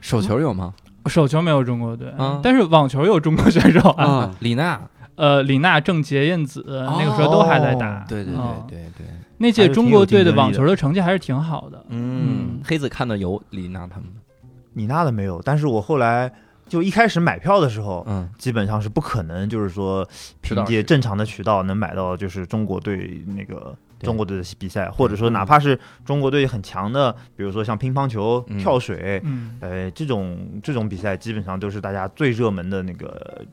[0.00, 0.72] 手球有吗？
[1.06, 4.04] 手球没有中国队，嗯但是网球有中国选手啊。
[4.04, 4.80] 啊，李娜
[5.16, 7.98] 呃，李娜、郑洁、燕子那个时候都还在打。
[7.98, 9.06] 哦对对嗯对对对，
[9.38, 11.84] 那届中国队的网球的成绩还是挺好的。
[11.88, 14.04] 嗯，黑子看的有李娜他们，
[14.74, 16.32] 李娜的没有，但是我后来
[16.68, 18.28] 就一开始买票的时候，嗯。
[18.38, 20.06] 基本上是不可能，就是说
[20.40, 28.58] 凭借正常的渠道能买到就是中国队那个中国队的比赛，或者说哪怕是中国队很强的，比如说像乒乓球、嗯。
[28.58, 29.56] 跳水，嗯。
[29.60, 33.44] 呃，这种这种比赛基本上都是大家最热门的那个。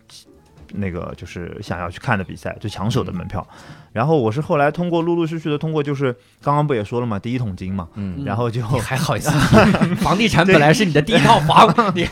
[0.78, 3.48] 那个就是想要去看的比赛，最抢手的门票。
[3.94, 9.30] 然后我是后来通过陆陆续续的通过，就是刚刚不也说了嘛，第一桶金嘛，嗯，然后就还好意思？
[10.02, 12.06] 房地产本来是你的第一套房， 你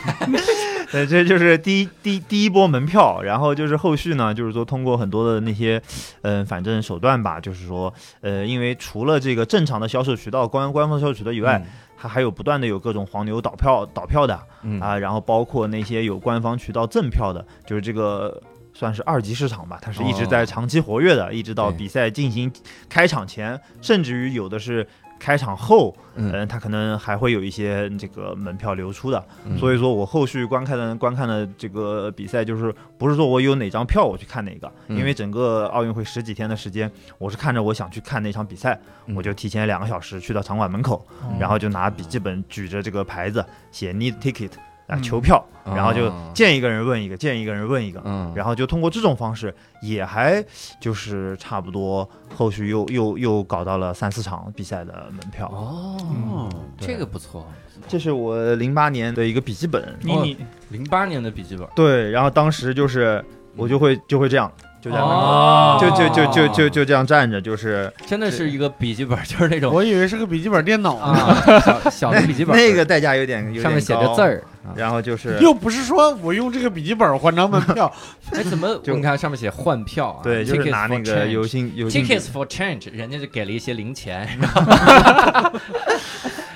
[0.94, 5.82] 对，这就是第一第一第一波门票，然后就是后续呢，就是说通过很多的那些，
[6.22, 11.60] 嗯、反正手段吧，就是说，呃，因为除了这个正常的销售渠道、官官方销售渠道以外，
[11.96, 18.40] 它还有不断的有各种黄牛倒票倒票的嗯啊，然后包括那些有官方渠道赠票的，就是这个。
[18.76, 22.52] 算是二级市场吧，它是一直在哦长期活跃的，一直到比赛进行
[22.88, 24.84] 开场前，甚至于有的是
[25.24, 26.30] 开场后，嗯。
[26.34, 29.24] 嗯，它可能还会有一些这个门票流出的。
[29.46, 29.56] 嗯。
[29.56, 34.98] 所以说我后续观看的观看的这个比赛，就是不是说我有哪张票我去看哪个，嗯。
[34.98, 39.16] 因为整个奥运会十几天的时间，我是看着我想去看那场比赛，嗯。
[39.16, 44.50] 我就提前两个小时去到场馆门口，嗯然后就拿笔记本举着这个牌子写 need ticket
[44.86, 48.00] 啊嗯求票，然后就哦见一个人问一个，见一个人问一个。
[48.04, 50.44] 嗯，然后就通过这种方式，也还
[50.78, 55.46] 就是差不多，后续又又又搞到了三四场比赛的门票。
[55.48, 55.96] 哦，
[56.28, 57.46] 哦，这个不错，
[57.88, 60.36] 这是我零八年的一个笔记本，你你
[60.68, 63.24] 零八年的笔记本，对，然后当时就是
[63.56, 64.52] 我就会就会这样，
[64.84, 65.78] 就在门口，哦。
[65.80, 67.90] 就就就就就就这样站着，就是。
[68.06, 74.76] 真的是一个笔记本，就是那种我以为是个笔记本电脑呢，啊小小的笔记本，那个代价有点有点上面写着高字，儿，啊。
[74.76, 77.90] 然后就是又不是说我用这个笔记本换张门票，
[78.32, 80.20] 哎，怎么 就你看上面写换票啊？
[80.22, 84.28] 对，就是 Tickets 拿那 for 个 change 邮信邮信 tickets for change，人家就给了一些零钱，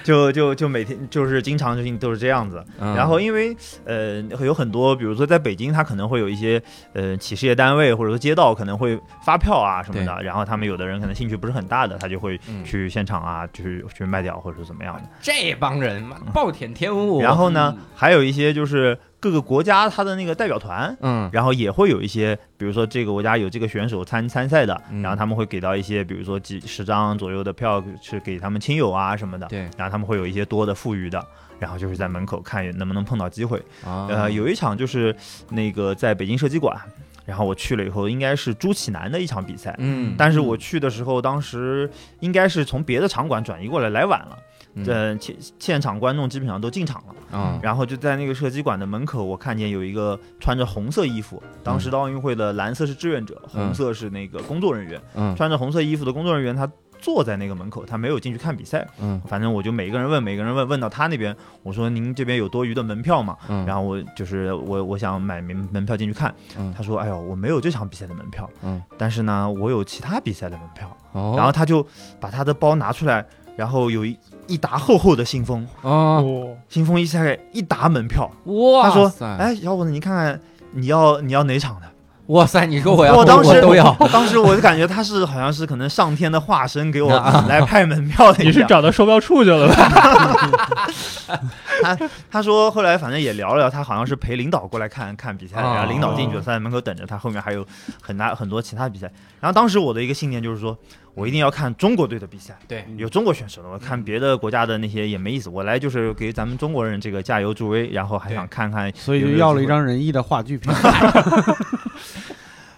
[0.09, 2.65] 就就就每天就是经常性都是这样子。
[2.81, 6.61] 嗯然后因为呃有很多，比如说在北京，他可能会有一些
[6.95, 15.03] 呃企事业单位或者说街道可能会发票啊什么的，然后他们有的人可能兴趣不是很大的，他就会嗯去现场啊去去卖掉或者是怎么样的。
[15.21, 17.21] 这帮人嘛，暴殄天物。
[17.21, 20.97] 然后呢嗯，还有一些就是各个国家他的那个代表团。
[21.01, 31.25] 嗯，然后也会有一些，比如说这个国家有这个选手参参赛的，嗯然后他们会给到一些，比如说几十张左右的票是给他们亲友啊什么的，对，然后他们会有一些多的富余的，
[31.59, 33.59] 然后就是在门口看能不能碰到机会。
[33.85, 35.15] 啊呃，有一场就是
[35.51, 36.77] 那个在北京射击馆，
[37.25, 44.39] 然后我去了以后，应该是朱启南的一场比赛，嗯，但是我去的时候，当时应该是从别的场馆转移过来，来晚了。
[44.75, 44.85] 嗯。
[44.87, 55.35] 呃，现现场观众基本上都进场了，嗯，然后就在那个射击馆的门口，我看见有一个穿着红色衣服，当时的奥运会的蓝色是志愿者，嗯红色是那个工作人员，嗯。
[55.37, 59.21] 穿着红色衣服的工作人员他坐在那个门口，他没有进去看比赛，嗯。
[59.27, 63.37] 反正我就每个人问，每个人问，问到他那边，我说您这边有多余的门票吗？
[63.49, 66.75] 嗯，然后我就是我我想买门门票进去看，嗯。
[66.77, 71.87] 他说哎呦我没有这场比赛的门票，嗯，但是呢我有其他比赛的门票，哦，然后他就
[72.21, 73.25] 把他的包拿出来，
[73.57, 80.41] 然后有一一沓厚厚的信封，哦，哦，信封一拆开一沓门票，哇他说塞，哎小伙子你看看
[80.73, 81.87] 你要你要哪场的？
[82.29, 88.69] 哇塞，你说我要我当时都要， 当时我就感觉他是好像是可能上天的化身，给我啊来派门票的你是样。
[88.69, 90.91] 找到售票处去了吧？
[91.83, 91.99] 他
[92.31, 97.65] 他说后来反正也聊了聊，他好像是陪领导过来看看比赛，哦然后领导进决赛门口等着他，后面还有
[98.03, 99.11] 很大很多其他比赛。
[99.41, 100.77] 然后当时我的一个信念就是说，
[101.19, 105.51] 我一定要看中国队的比赛，对有中国选手的，我看别的国家的那些也没意思。
[105.51, 110.79] 我来就是给咱们中国人这个加油助威，然后还想看看，所以就要了一，张仁义的话剧票，也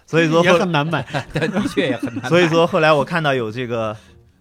[0.07, 1.03] 所以说也很难买。
[1.35, 2.31] 的确也很难。
[2.31, 3.95] 所以说后来我看到有这个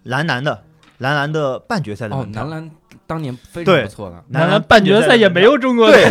[0.03, 0.63] 男篮的
[0.99, 2.71] 男篮的半决赛的哦，门票男篮
[3.09, 6.03] 当年非常对不错的，男篮半决赛也没有中国队，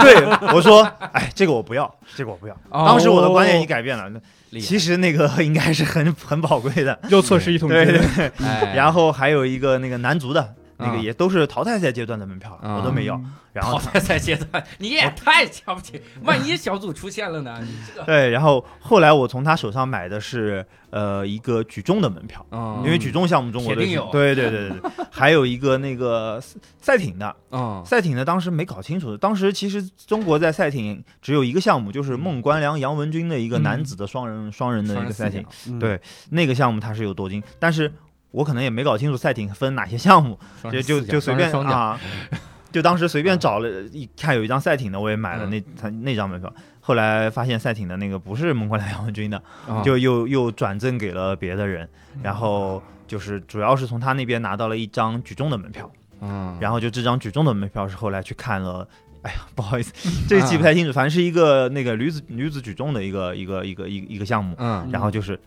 [0.00, 2.54] 对对，我说，哎，这个我不要，这个我不要。
[2.70, 4.10] 哦当时我的观念已经改变了，
[4.52, 6.98] 其实那个应该是很很宝贵的。
[7.10, 7.76] 又错失一桶金。
[7.76, 13.20] 对对对，哎，然后还有一个那个男足的，那个啊也都是淘汰赛阶段的门票，啊我都没要。
[13.52, 17.58] 然后淘汰赛阶段你也太瞧不起，万一小组出现了呢？
[17.62, 22.44] 你这，对，然后后来我从他手上买的是呃一个举重的门票。
[22.50, 26.38] 嗯因为举重项目中国队是铁定有对对对对对，还有一个那个
[26.78, 37.90] 赛艇的， 嗯赛艇的当时没搞清楚，当时其实中国在赛艇只有一个项目，就是孟关良、杨文军的一个男子的双人双人的一个赛艇，嗯对那个项目它是有夺金，但是
[38.36, 40.38] 我可能也没搞清楚赛艇分哪些项目，
[40.70, 41.98] 就就就随便啊，
[42.70, 46.52] 就当时随便找了一看有一张赛艇的，我也买了嗯那他那张门票。
[46.80, 49.42] 后来发现赛艇的那个不是孟关良、杨文军的，
[49.82, 51.88] 就又又转赠给了别的人，
[52.22, 55.90] 然后就是主要是从他那边拿到了一张举重的门票。
[56.20, 58.86] 嗯，然后就这张举重的门票是后来去看了。
[59.22, 59.92] 哎呀，不好意思，
[60.28, 65.40] 这个记不太清楚，反正是一个那个女子女子举重的一个一个一个一个一个项目，嗯然后就是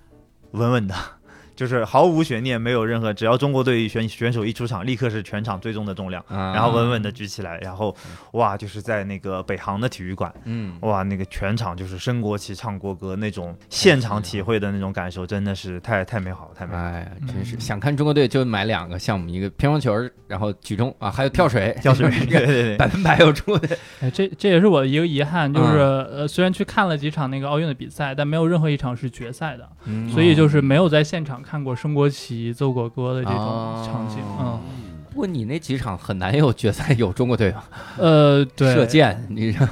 [0.52, 0.96] 稳稳的，
[1.60, 7.94] 就是毫无悬念，没有任何，只要中国队选选手一出场，立刻是全场最重的重量，然然后稳稳的举起来，然后
[8.32, 16.90] 哇，就是在那个北航的体育馆，嗯哇，那个全场就是升国旗、唱国歌那种现场体会的那种感受，真的是太太美好了，太美好了。
[16.92, 19.94] 哎呀，真是想看中国队就买两个项目，一个乒乓球，
[20.28, 23.78] 然后举重啊，还有跳水，跳水， 对对对，百分百有中国队。
[24.00, 34.18] 哎，这这也是我的一个遗憾，就是、嗯呃，虽然去看了几场那个奥运的比赛，但没有任何一场是决赛的，嗯所以就是没有在现场看过升国旗、奏国歌的这种哦场景。
[34.40, 34.60] 嗯，
[35.10, 37.64] 不过你那几场很难有决赛有中国队吧？
[37.98, 39.68] 呃，对，射箭，你这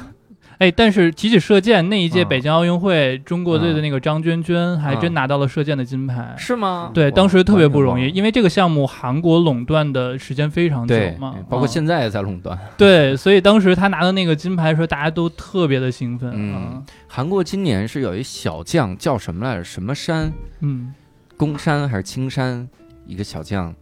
[0.57, 6.33] 哎，但是提起射箭，那一届嗯北京奥运会，中国队的那个张娟娟还真嗯拿到了射箭的金牌。
[6.35, 6.89] 是吗？
[6.95, 12.57] 对，当时特别不容易，因为这个项目韩国垄断的时间非常久嘛，，包括嗯现在也在垄断。
[12.75, 16.31] 对，所以当时他拿到那个金牌的时候，大家都特别的兴奋。
[16.33, 19.63] 嗯韩国今年是有一小将叫什么来着？
[19.63, 20.33] 什么山？
[20.61, 20.91] 嗯
[21.37, 22.67] 宫山还是青山？
[23.05, 23.73] 一个小将，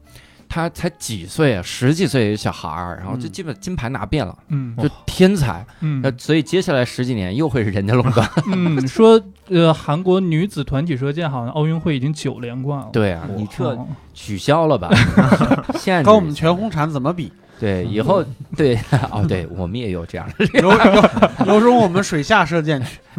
[0.47, 1.61] 他才几岁啊？
[1.63, 5.65] 十几岁的小孩儿，然后就嗯基本金牌拿遍了，嗯就天才。
[5.79, 8.29] 嗯那所以接下来十几年又会是人家垄断。
[8.53, 12.89] 嗯， 说呃，韩国女子团体射箭好像奥运会已经九连冠了。
[12.93, 14.89] 对啊，你这哦取消了吧？
[15.79, 17.31] 现在跟我们全红婵怎么比？
[17.59, 18.23] 对以后
[18.57, 18.77] 对
[19.11, 22.99] 哦，对我们也有这样的，有有有种我们水下射箭去，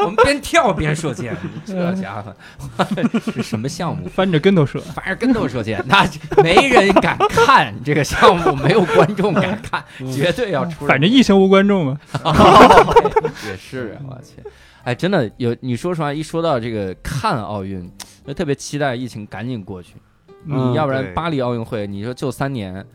[0.00, 2.34] 我们边跳边射箭，这家伙
[3.32, 4.08] 是什么项目？
[4.08, 4.80] 翻着跟头射。
[4.80, 6.08] 翻着跟头射箭，那
[6.42, 10.88] 没人敢看这个项目，没有观众敢看， 绝对要出人。
[10.88, 11.98] 反正一生无观众嘛。
[13.46, 14.42] 也是，我去，
[14.84, 17.90] 哎，真的有你说实话，一说到这个看奥运，
[18.26, 19.94] 就特别期待疫情赶紧过去。
[20.48, 22.86] 嗯你要不然巴黎奥运会，你说就三年，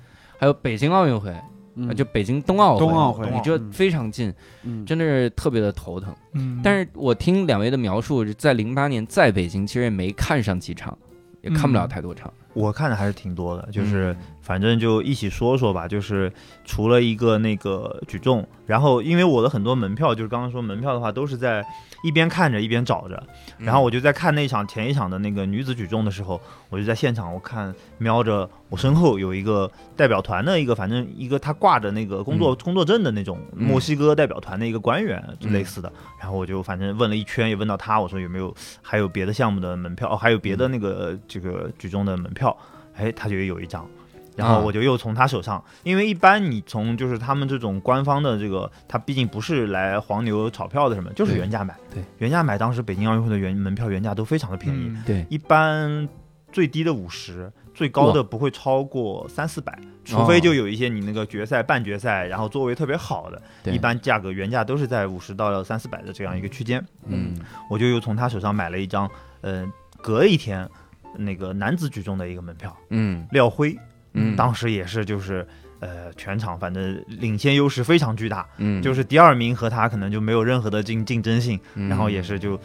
[0.42, 1.32] 还有北京奥运会，
[1.76, 6.12] 嗯就北京冬奥会，冬奥会你这嗯非常近，嗯真的是特别的头疼。
[6.34, 10.98] 嗯，但是我听两位的描述，在零八年在北京，其实也没看上几场，
[11.44, 12.34] 也看不了嗯太多场。
[12.54, 16.34] 我看的还是挺多的，嗯就是反正就一起说说吧，就是
[16.66, 21.64] 除了一个那个举重，然后因为我的很多门票，就是刚刚说门票的话，都是在
[22.04, 23.24] 一边看着一边找着，
[23.60, 33.64] 嗯然后我就在看那场前一场的那个女子举重的时候，我就在现场，我看瞄着我身后有一个代表团的一个，反正一个他挂着那个工作、工作证的那种嗯。
[33.68, 35.54] 墨西哥代表团的一个官员，就嗯。
[35.54, 42.56] 类似的，然后我就反正问了一圈，也问到他，我说有没有还有别的项目的门票，哦，还有别的那个这个举重的门票，
[42.96, 43.88] 哎，他就有一张。
[44.36, 44.60] 然后啊。
[44.60, 51.76] 我就又从他手上，因为一般你从就是他们这种官方的这个，他毕竟不是来黄牛炒票的什么，就是原价买。
[51.94, 55.04] 对，原价买，当时北京奥运会的原门票原价都非常的便宜，嗯。
[55.06, 56.08] 对，一般
[56.52, 66.86] 最低的五十，最高的不会超过三四百，除非就有一些你那个决赛、半决赛，然后座位特别好的，对一般价格原价都是在五十到三四百的这样一个区间。
[67.08, 67.36] 嗯。
[67.70, 69.10] 我就又从他手上买了一张，
[69.42, 69.66] 呃，
[70.02, 70.68] 隔一天
[71.16, 73.26] 那个男子举重的一个门票，嗯。
[73.32, 73.78] 廖辉，
[74.14, 75.46] 嗯，当时也是就是
[75.80, 81.90] 呃，全场反正领先优势非常巨大，嗯，就是第二名和他可能就没有任何的竞竞争性，嗯。
[81.90, 82.60] 然后也是就。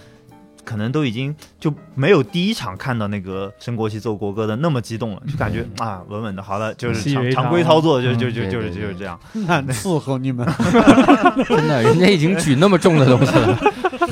[0.66, 9.18] 可能都已经就没有第一场看到那个升国旗奏国歌的那么激动了，就感觉啊稳稳的，好了，就是常常常规操作，就嗯就就就是就是这样。
[9.32, 10.44] 那伺候你们。
[11.46, 13.56] 真的，人家已经举那么重的东西了，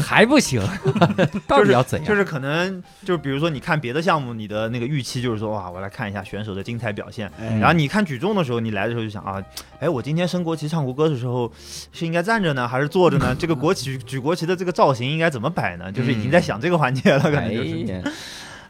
[0.01, 0.62] 还不行，
[1.49, 2.07] 到底要怎样？
[2.09, 7.29] 就是可能就是比如说你看别的项目，你的那个预期就是说哇，我来看一下选手的精彩表现。
[7.40, 9.42] 哎然后你看举重的时候，你来的时候就想啊，
[9.81, 11.50] 哎，我今天升国旗唱国歌的时候
[11.92, 13.35] 是应该站着呢，还是坐着呢？
[13.37, 15.90] 这个国旗举国旗的这个造型应该怎么摆呢？
[15.90, 17.79] 就是已经在想这个环节了，可哎能就是。
[17.87, 18.03] 呀，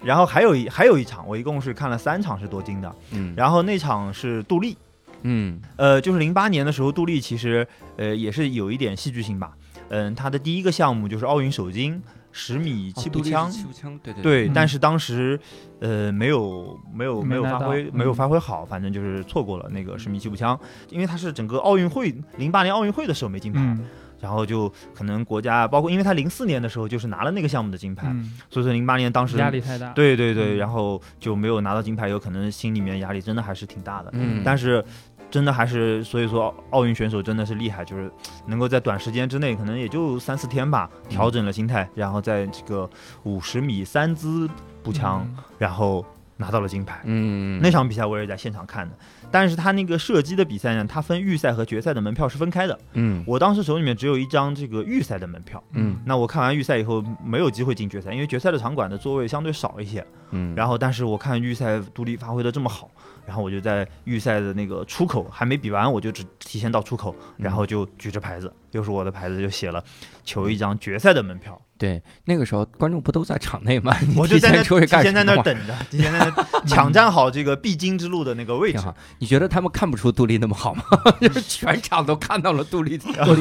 [0.03, 3.35] 然后还有一还有一场，我一共是看了三场是夺金的，嗯。
[3.37, 4.77] 然后那场是杜丽，
[5.23, 5.61] 嗯。
[5.77, 7.67] 呃，就是零八年的时候，杜丽其实
[7.97, 9.53] 呃也是有一点戏剧性吧，
[9.89, 12.03] 嗯，她的第一个项目就是奥运首金
[12.33, 15.41] 十米气步枪，气步枪，对对对，嗯但是当时
[15.81, 20.59] 呃没有没有没有发挥没有嗯发挥好，反正就是错过了那个十米气步枪，
[20.91, 23.87] 因为他是整个奥运会零八年奥运会的时候没金牌，嗯
[24.25, 29.91] 然后就可能国家包括因为他零四年的时候就是拿了那个项目的金牌，嗯，所以说零八年当时压力太大。
[29.91, 34.09] 对对对，嗯然后就没有拿到金牌，有可能心里面压力真的还是挺大的。
[34.15, 34.83] 嗯但是
[35.31, 38.11] 真的还是，所以说奥奥运选手真的是厉害，就是
[38.47, 42.89] 能够在短时间之内，可能也就三四天吧，调整了心态，然后在这个
[43.25, 44.49] 五十米三姿
[44.83, 46.07] 步枪，嗯然后
[46.37, 47.01] 拿到了金牌。
[47.05, 48.97] 嗯，那场比赛我也在现场看的，
[49.31, 52.79] 但是他那个射击的比赛呢，它分预赛和决赛的门票是分开的。
[52.93, 53.25] 嗯。
[53.27, 55.99] 我当时手里面只有一张这个预赛的门票，嗯。
[56.05, 60.05] 那我看完预赛以后没有机会进决赛，因为决赛的场馆的座位相对少一些。
[60.31, 62.91] 嗯，然后，但是我看预赛独立发挥的这么好，
[63.25, 67.45] 然后我就在预赛的那个出口还没比完，我就只提前到出口，嗯。
[67.45, 69.83] 然后就举着牌子，又是我的牌子，就写了
[70.25, 71.61] 求一张决赛的门票。
[71.77, 73.93] 对那个时候观众不都在场内吗？
[74.17, 78.83] 我就在那提前出去提前在干什么那等着，提前在那 抢占好这个必经之路的那个位置挺。
[78.87, 78.95] 好。
[79.19, 80.85] 你觉得他们看不出杜丽那么好吗？
[81.21, 82.99] 就是全场都看到了杜丽。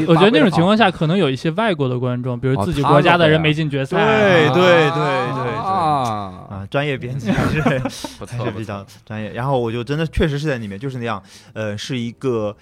[0.07, 9.31] 我觉得那种情况下，可能有一些外国的观众，比如哦自己国家的人没进决赛，对对对对对啊，啊，专业编辑还是不还错不错是比较专业。
[9.31, 11.21] 然后我就真的确实是在里面就是那样，
[11.53, 12.57] 呃，是一个。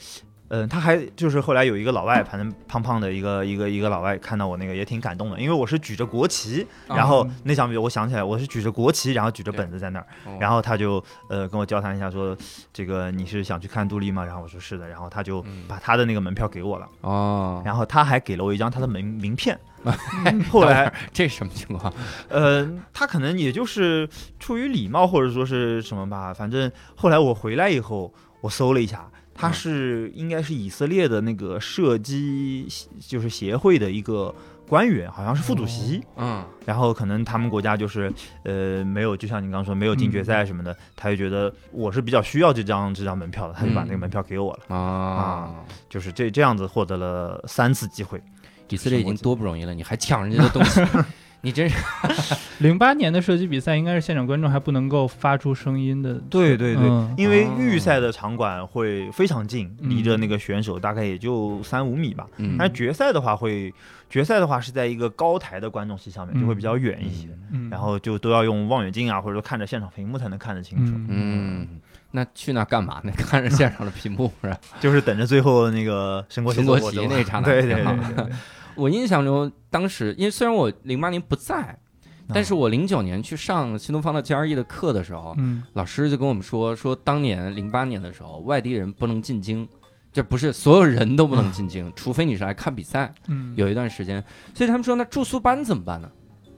[0.53, 12.35] 嗯，他还就是后来有一个老外，反正胖胖的一个一个一个老外，看到我那个也挺感动的，因为我是举着国旗，然后那场比我想起来我是举着国旗，然后举着本子在那儿，哦然后他就呃跟我交谈一下说，
[12.73, 14.25] 这个你是想去看杜丽吗？
[14.25, 19.57] 然后我说是的，然后他就嗯把他的那个门票给我了，哦，然后他还给了我一张他的名名片。
[20.51, 21.91] 后来这什么情况？
[22.29, 24.07] 呃，他可能也就是
[24.39, 32.67] 出于礼貌或者说是什么吧，反正后来我回来以后，我搜了一下，他嗯是应该是以色列的那个射击
[32.99, 34.33] 就是协会的一个
[34.67, 36.01] 官员，好像是副主席。
[36.17, 38.11] 嗯然后可能他们国家就是
[38.43, 45.55] 呃没有，就像你刚刚说没有进决赛什么的，他就觉得我是比较需要这张这张门票的，他就把那个门票给我了，啊，
[45.89, 48.21] 就是这这样子获得了三次机会。
[48.69, 50.79] 以色列已经多不容易了，你还抢人家的东西，
[51.41, 51.75] 你真是
[52.59, 56.13] 零八年的射击比赛应该是现场观众还不能够发出声音的。
[56.29, 57.13] 对对对，嗯。
[57.17, 59.89] 因为预赛的场馆会非常近，嗯。
[59.89, 62.27] 离着那个选手大概也就三五米吧。
[62.37, 62.55] 嗯。
[62.59, 63.73] 但是决赛的话会，
[64.09, 71.07] 决赛的话是在一个高台的观众席上面，就会比较远一些，嗯，然后就都要用望远镜啊，或者说看着现场屏幕才能看得清楚，嗯。
[71.09, 71.67] 嗯，
[72.11, 73.11] 那去那干嘛呢？
[73.17, 74.55] 看着现场的屏幕是吧？
[74.79, 78.33] 就是等着最后那个升国旗升国旗那一刹那对对挺好对对对，
[78.81, 89.67] 我印象中，当时因为虽然我零八年不在，啊但是我零九年去上新东方的 GRE 的课的时候，嗯老师就跟我们说，说当年零八年的时候，外地人不能进京，
[90.11, 93.13] 这不是所有人都不能进京，除非你是来看比赛。
[93.27, 94.23] 嗯，有一段时间，
[94.55, 96.09] 所以他们说，那住宿班怎么办呢？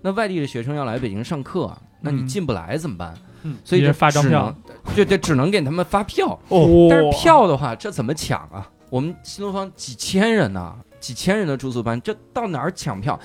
[0.01, 3.13] 那外地的学生要来北京上课啊，那你嗯进不来怎么办？
[3.43, 4.55] 嗯所以就发票能，
[4.95, 6.39] 就就只能给他们发票。
[6.47, 8.69] 哦但是票的话，这怎么抢啊？
[8.89, 13.19] 我们新东方几千人呐、几千人的住宿班，这到哪儿抢票？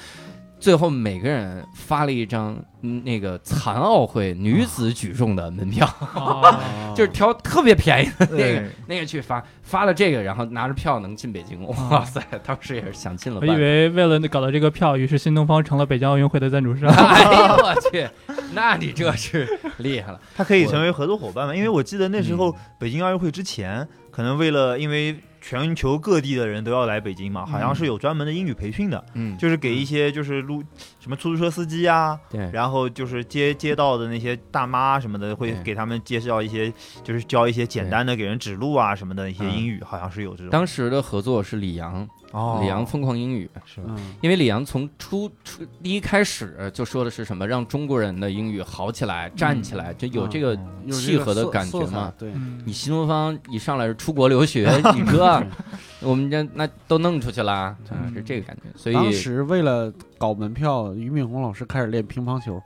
[0.60, 6.60] 最后每个人发了一张嗯那个残奥会女子举重的门票，啊
[6.96, 11.64] 就是挑特别便宜的那个对那个去发，发了这个，然后拿着票能进北京。
[11.64, 13.48] 哇塞，当时也是想进了办。
[13.48, 16.90] 我以为为了搞到这个票，于是新东方成了北京奥运会的赞助商。
[16.90, 18.08] 哎呦我去，
[18.52, 20.20] 那你这是厉害了。
[20.34, 21.54] 他可以成为合作伙伴吗？
[21.54, 30.62] 因为我记得那时嗯候北京奥运会之前，可能为了因为全球各地的人都要来北京嘛，好像是有专门的英语培训的，嗯，就是给一些就是路
[30.98, 36.72] 什么出租车司机啊，对，然后就是街街道的那些大妈什么的，会给他们介绍一些，
[37.04, 39.58] 就是教一些简单的给人指路啊什么的一些嗯。
[39.58, 40.50] 英语，好像是有这种。
[40.50, 42.58] 当时的合作是李阳，哦。
[42.60, 43.80] 李阳疯狂英语，是。
[43.86, 43.96] 嗯。
[44.20, 50.58] 因为李阳从初初第一开始就说的是什么，让中国人的英语好起来、站起来，就有这个
[50.90, 52.12] 契合的感觉嘛。
[52.18, 52.62] 对，嗯。
[52.64, 55.42] 你新东方一上来是出国留学，你哥
[56.00, 58.12] 我们这那都弄出去了，啊，嗯。
[58.14, 58.62] 是这个感觉。
[58.76, 62.62] 所以当时为了搞门票，俞敏洪老师开始练乒乓球，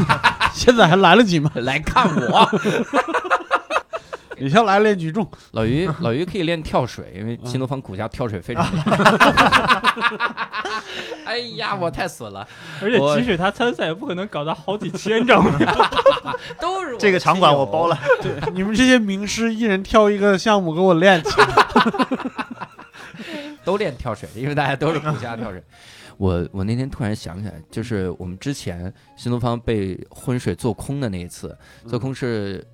[0.52, 1.50] 现在还来得及吗？
[1.56, 2.48] 来看我，
[4.38, 9.00] 李笑来练举重，老于 老于可以练跳水，因为新东方股价跳水非常厉害。
[11.24, 12.46] 哎呀，我太损了，
[12.82, 15.74] 而且我即使他参赛，也不可能搞到好几千张票。
[16.60, 21.30] 都是这个场馆我包了，对，你们这些名师一人挑一个项目给我练去。
[23.64, 25.62] 都练跳水，因为大家都是股价跳水。
[26.16, 31.56] 我我那天突然想起来，就是我们之前新东方被浑水做空的那一次，
[31.88, 32.64] 做空是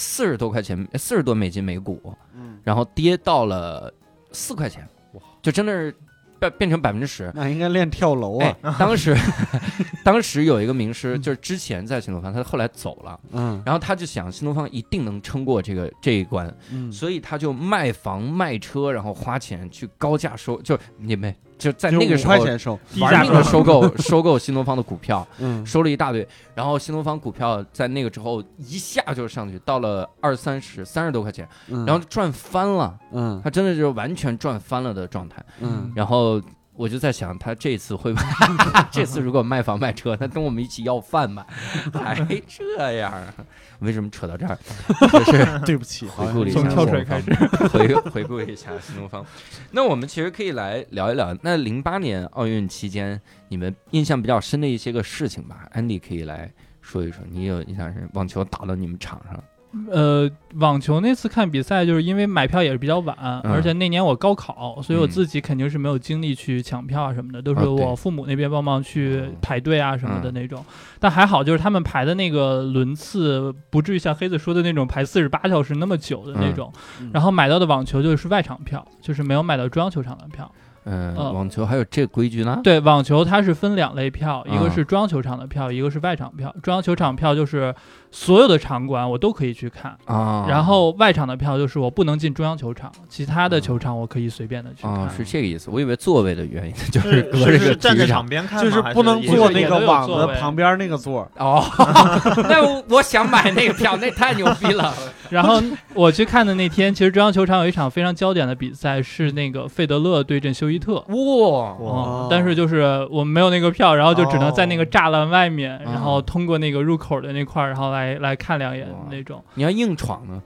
[0.00, 2.00] 四十多块钱，四十多美金每股，
[2.36, 3.92] 嗯，然后跌到了
[4.30, 5.92] 四块钱，哇，就真的是
[6.38, 7.32] 变变成百分之十。
[7.34, 9.16] 那应该练跳楼啊哎。，当时
[10.04, 35.44] 当时有一个名师，就是之前在新东方，他后来走了，嗯然后他就想新东方一定能撑过这个这一关，嗯，所以他就卖房卖车，然后花钱去高价收，就你们就在那个时候玩命的收购 收购新东方的股票，嗯，收了一大堆，然后新东方股票在那个之后一下就上去，到了二三十三十多块钱，嗯然后赚翻了，嗯他真的就是完全赚翻了的状态。
[35.60, 36.40] 嗯，然后
[36.78, 38.26] 我就在想，他这次会不会？
[38.88, 41.44] 这次如果卖房卖车，他跟我们一起要饭吧？
[41.92, 42.14] 还
[42.46, 43.34] 这样啊？
[43.80, 44.56] 为什么扯到这儿？
[45.10, 47.34] 就是对不起，回顾了一下从跳水开始，
[47.68, 49.26] 回回顾一下新东方。
[49.72, 55.66] 那我们其实可以来聊一聊，那零八年奥运期间你们印象比较深的一些个事情吧。
[55.72, 56.48] 安迪可以来
[56.80, 59.42] 说一说，你有印象是网球打到你们场上，
[59.90, 63.14] 呃，网球那次看比赛，就是因为买票也是比较晚，
[63.44, 70.64] 嗯而且那年我高考，所以我嗯自己肯定是没有精力去抢票啊什么的，都是我父母那边帮忙去哦排队啊什么的嗯那种。
[70.98, 76.72] 但还好，就是他们排的那个轮次不至于像黑子说的那种排四十八小时那么久的那种。
[77.00, 80.50] 嗯然后买到的网球就是外场票，就是没有买到中央球场的票。
[80.84, 82.60] 嗯，呃网球还有这规矩呢？
[82.64, 86.54] 对，网球它是分两类票，一啊个是中央球场的票，一个是外场票。
[86.62, 87.74] 中央球场票就是
[88.10, 94.92] 所有的场馆我都可以去看，啊，然后外场的票就是我不能进中央球场，其他的球场我可以随便的去看。
[94.92, 95.70] 啊，是这个意思。
[95.70, 101.30] 我以为座位的原因就是是隔着个是站在场场边看，就是不能坐那个网子旁边那个座儿。
[101.38, 101.64] 哦。
[102.48, 104.92] 那我我想买那个票，那太牛逼了。
[105.30, 105.62] 然后
[105.94, 111.04] 我去看的那天，其实中央球场有一场非常焦点的比赛，是那个费德勒对阵休伊特。
[111.08, 120.42] 哇，但是就是我们没有那个票，然后就只能在那个栅栏外面，哦然后通过那个入口的那块儿，然后来来来看两眼那种，你要硬闯呢？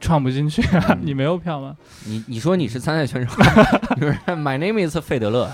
[0.00, 0.86] 闯不进去啊！
[0.90, 1.76] 嗯你没有票吗？
[2.06, 3.34] 你你说你是参赛选手，
[3.96, 5.50] 你说 My name is 费德勒，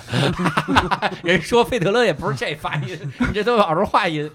[1.23, 4.31] 人说费德勒也不是这发音， 你这都有儿化音。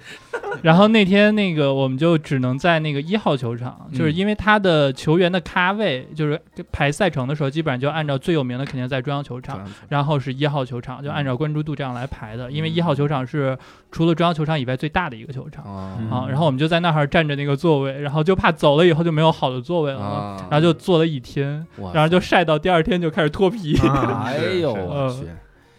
[0.62, 6.40] 然后那天那个我们就只能在那个一号球场，嗯就是因为他的球员的咖位，就是
[6.72, 12.52] 排赛程的时候，基本上就按照最有名的肯定在中央球场，然后是一号球场，就按照关注度这样来排的。
[12.52, 13.58] 因为一号球场是
[13.92, 16.26] 除了中央球场以外最大的一个球场哦啊。
[16.30, 23.78] 然后我们就在那儿站着那个座位，然后就怕走了以后就没有好的座位了，啊然后就坐了一天，哇然后就晒到第二天就开始脱皮。
[23.88, 25.28] 啊 哎呦我去，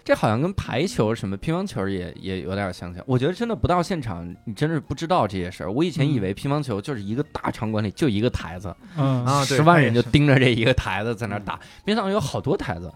[0.04, 3.02] 这好像跟排球什么乒乓球也也有点相像。
[3.06, 5.70] 我觉得真的不到现场，你真是不知道这些事儿。
[5.70, 12.92] 我以前以为乒乓球就是一个大场馆里就一个台子，嗯啊对十万人就盯着这一个台子在那儿打，没想到有好多台子，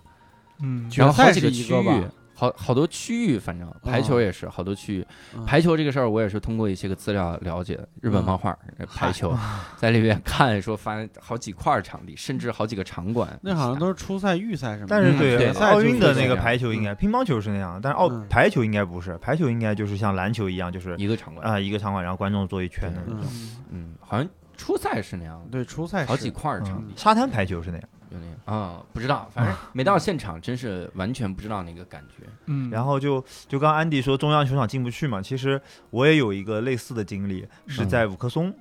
[0.63, 2.01] 嗯，然后是一个区域吧。
[2.39, 5.07] 好好多区域，反正排球也是好多区域。
[5.35, 7.89] 嗯排球这个事儿，我也是通过一些个资料了解的。
[8.03, 8.57] 日本漫画
[8.87, 9.35] 排球，
[9.79, 13.27] 在里面看说发现好几块场地，甚至好几个场馆。
[13.43, 14.89] 那好像都是初赛、预赛什么的。
[14.91, 21.47] 但是嗯对奥运的那个排球应该，乒乓球是那样，但是奥嗯排球应该不是，排球应该就是像篮球一样，就是一个场馆。
[21.49, 23.31] 啊一个场馆，然后观众坐一圈的那嗯种。，
[23.71, 32.27] 嗯，好像初赛是那样的，对，初赛是好几块场地嗯沙滩排球是那样，有那样啊，不知道，反正没到现场，真是完全不知道那个感觉。
[32.47, 35.61] 嗯，然后就就刚刚安迪说中央球场进不去嘛，其实
[35.91, 38.53] 我也有一个类似的经历，是在五棵松。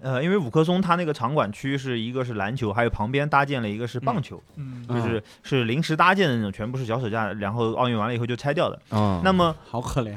[0.00, 8.78] 呃，因为五棵松它那个场馆区是一个是篮球，还有旁边搭建了一个是棒球，嗯嗯就是是临时搭建的那种，全部是脚手架，然后奥运完了以后就拆掉的。
[8.90, 10.14] 嗯，那么，好可怜。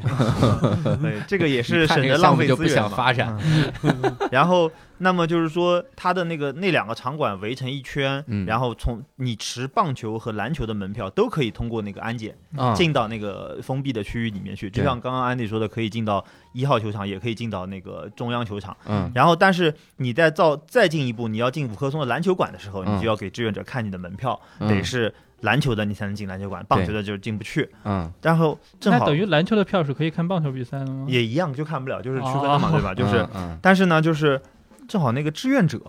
[1.01, 3.37] 对这个也是 省得浪费资源发展。
[3.83, 4.69] 嗯然后，
[4.99, 8.45] 那么就是说，它的那个那两个场馆围成一圈，嗯。
[8.45, 12.73] 然后从你持棒球和篮球的门票都可以通过那个安检啊。
[12.73, 16.23] 进到那个封闭的区域里面去，就像刚刚安迪说的，可以进到
[16.53, 18.75] 一号球场，也可以进到那个中央球场。
[18.87, 19.11] 嗯。
[19.13, 22.97] 然后，但是你再造再进一步，你要进五棵松的篮球馆的时候，嗯。
[22.97, 24.67] 你就要给志愿者看你的门票，嗯。
[24.67, 27.69] 得是篮球的你才能进篮球馆，棒球的就是进不去。
[27.83, 28.11] 嗯。
[28.23, 31.05] 然后正好那等于篮球的票是可以看棒球比赛的吗？
[31.07, 32.71] 也一样，就看不了，就是区分的嘛，哦。
[32.71, 32.93] 对吧？
[32.95, 33.57] 就是，嗯。
[33.61, 34.41] 但是呢，就是
[34.87, 35.79] 正好那个志愿者，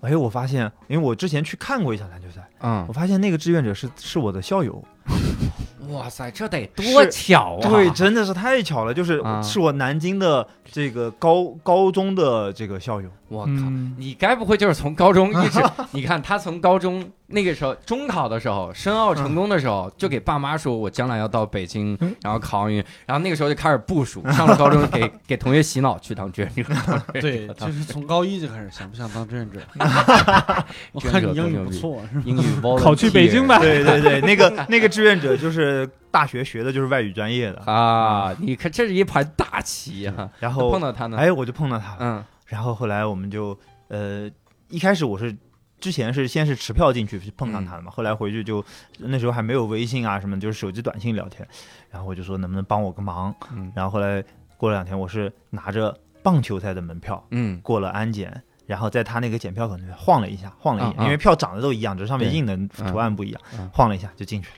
[0.00, 7.68] 哎，我发现，因为我之前去看过一场篮球赛，嗯我发现那个志愿者是是我的校友，嗯， 哇塞，这得多巧啊！
[7.68, 13.52] 对，真的是太巧了，就是啊是我南京的这个高高中的这个校友，我靠。
[13.52, 15.60] 嗯，你该不会就是从高中一直？
[15.92, 22.76] 你看他从高中那个时候中考的时候，申奥成功的时候，就给爸妈说我将来要到北京，嗯然后考奥运，
[23.06, 27.02] 然后那个时候就开始部署，上了高中给给同学洗脑去当志愿者。
[27.20, 29.60] 对， 就是从高一就开始想不想当志愿者？
[30.92, 32.22] 我看你英语不错，是吧？
[32.24, 33.58] 英语 volunteer 考去北京吧。
[33.58, 38.34] 对对对，那个 那个志愿者就是大学学的就是外语专业的，啊！
[38.38, 40.28] 你看这是一盘大棋啊！
[40.38, 43.58] 然后碰到他呢，哎，我就碰到他了，嗯然后后来我们就
[43.88, 44.30] 呃，
[44.68, 45.34] 一开始我是
[45.82, 48.64] 之前是先是持票进去碰上他的嘛，后来回去就
[48.98, 51.46] 那时候还没有微信啊什么，就是手机短信聊天，
[51.90, 53.70] 然后我就说能不能帮我个忙，嗯。
[53.74, 54.24] 然后后来
[54.56, 57.60] 过了两天，我是拿着棒球赛的门票嗯。
[57.60, 58.42] 过了安检。
[58.64, 62.56] 然后在他那个检票口那边晃了一下，晃了一眼，因为票长得都一样，只是上面印的
[62.86, 64.48] 图案不一样，嗯晃了一下就进去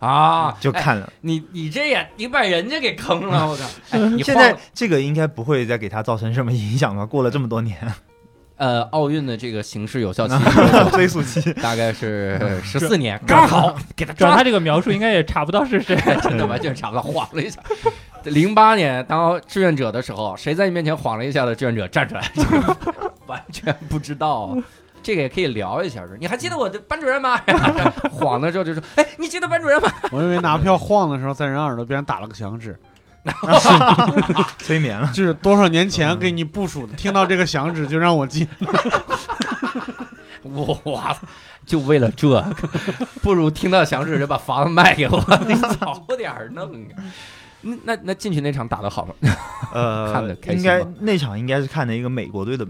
[0.00, 1.10] 了，啊，哎就看了。
[1.20, 3.64] 你你这也你把人家给坑了，我靠！
[3.92, 7.78] 哎，你现在这个应该不会再给他造成什么影响吧，过了这么多年，
[8.56, 10.34] 呃奥运的这个形式有效期
[10.92, 11.52] 追溯期。
[11.54, 15.96] 大概是十四年，刚好给他抓主要他这个描述应该也查不到是谁。
[16.22, 17.60] 真的完全查不到，晃了一下。
[18.24, 22.22] 零八年当志愿者的时候，谁在你面前晃了一下的志愿者站出来，
[23.26, 24.56] 完全不知道。
[25.02, 27.40] 这个也可以聊一下，你还记得我的班主任吗？
[28.12, 32.78] 晃的时候就说：“哎，你记得班主任吗我以为拿票晃的时候，在人耳朵边打了个响指，
[34.58, 35.10] 催眠了。
[35.14, 38.46] 就是多少年前给你部署的，听到这个响指就让我进。
[40.84, 41.16] ”哇，
[41.64, 42.44] 就为了这，
[43.22, 46.98] 不如听到响指就把房子卖给我，你早点弄啊。
[47.62, 49.14] 那那那进去那场打的好吗？
[49.72, 52.66] 呃，看的开心应该吗那场应该是看的一个美国队的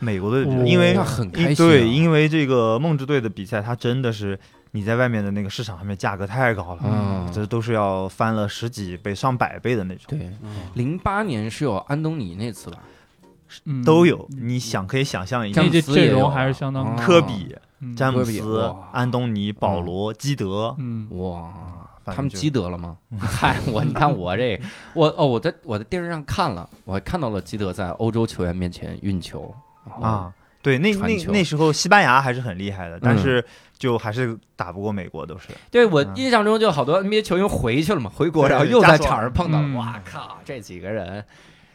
[0.00, 1.68] 美国队的比赛，哦因为那很开心啊。
[1.68, 4.36] 对，因为这个梦之队的比赛，他真的是
[4.72, 10.30] 你在外面的那个市场上面价格太高了，嗯，这都是要翻了十几倍、上百倍的那种，对，
[10.74, 12.78] 零八年是有安东尼那次吧？
[13.66, 14.26] 嗯都有。
[14.30, 15.60] 你想可以想象一下。
[15.60, 17.94] 詹，那姆届阵容还是相当哦科比、嗯。
[17.94, 21.52] 詹姆斯、安东尼、保罗、基德，嗯，哇，
[22.06, 22.96] 他们积德了吗？
[23.20, 24.58] 嗨，我你看我这，
[24.94, 29.54] 我哦，我在我在电视上看了，我还看到了基德在欧洲球员面前运球
[30.00, 33.18] 啊，对，那那那时候西班牙还是很厉害的，但嗯。
[33.18, 33.44] 是
[33.82, 35.48] 就还是打不过美国，都是。
[35.68, 36.12] 对我嗯。
[36.14, 39.74] 印象中就好多 NBA 球员回去了嘛，回国然后又在场上碰到了，嗯。
[39.74, 41.24] 哇靠，这几个人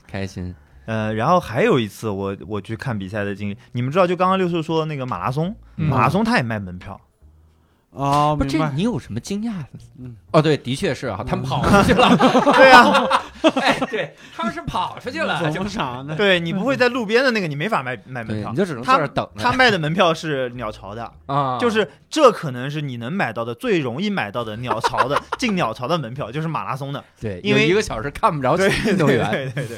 [0.10, 0.56] 开心，
[0.86, 5.90] 呃，然后还有一次我我去看比赛的经历，你们知道，就刚刚六叔说那个马拉松，嗯。
[5.90, 6.98] 马拉松他也卖门票，
[7.96, 8.58] 啊，不，这。
[8.72, 9.68] 你有什么惊讶的？
[10.00, 12.10] 嗯，哦，对，的确是啊，他们跑出去了，
[12.54, 13.08] 对呀，
[13.62, 16.16] 哎，对，他们是跑出去了，就怎么啥呢？
[16.16, 18.52] 对你不会在路边的那个你没法卖卖门，票。
[18.52, 29.78] 你，就只能在他这等他卖的门票是鸟巢的，啊，就是这可能是你能买到的最容易买到的鸟巢的 进鸟巢的门票，就是马拉松的，对，因为一个小时看不着对运动员，对对对。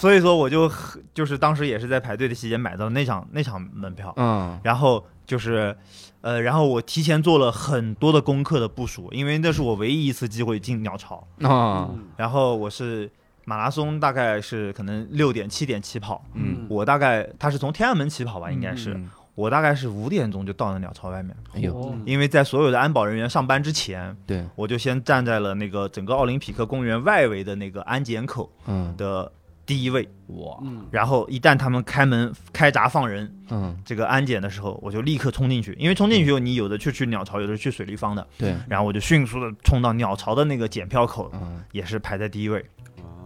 [0.00, 4.58] 所以说我就很就是当时也是在排队的期间买到那场那场门票，嗯。
[4.64, 5.76] 然后就是，
[6.22, 11.16] 呃，然后我提前做了很多的功课的部署，因为那是我唯一一次机会进鸟巢。
[11.42, 12.04] 啊，嗯。
[12.16, 13.10] 然后我是
[13.44, 19.10] 马拉松，大概是可能六点七点起跑，嗯，我大概他是从天安门起跑吧，应该是、嗯。
[19.34, 21.98] 我大概是五点钟就到了鸟巢外面，哎呦，哦。
[22.04, 29.32] 因为在所有的安保人员上班之前，对，我就先站在了那个整个奥林匹克公园外围的那个安检口嗯，的
[29.64, 42.64] 第一位，哇，嗯，然后一旦他们开门开闸放人，嗯，这个安检的时候，我就立刻冲进去，因为冲进去以后，你有的去去鸟巢，有的去水立方的，对，然后我就迅速的冲到鸟巢的那个检票口，嗯，也是排在第一位。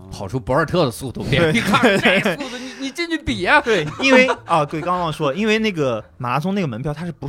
[0.08, 7.26] 跑出博尔特的速度，别人一看 这速度，你你进去比啊，对，因为啊，对，刚刚说，因为那个马拉松那个门票它是不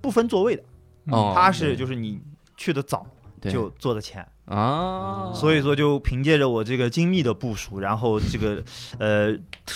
[0.00, 0.62] 不分座位的，
[1.06, 1.32] 哦。
[1.34, 2.20] 它是就是你
[2.56, 3.04] 去的早
[3.42, 8.62] 就坐的前，啊，所以说就凭借着我这个精密的部署，然后这个
[8.98, 9.32] 呃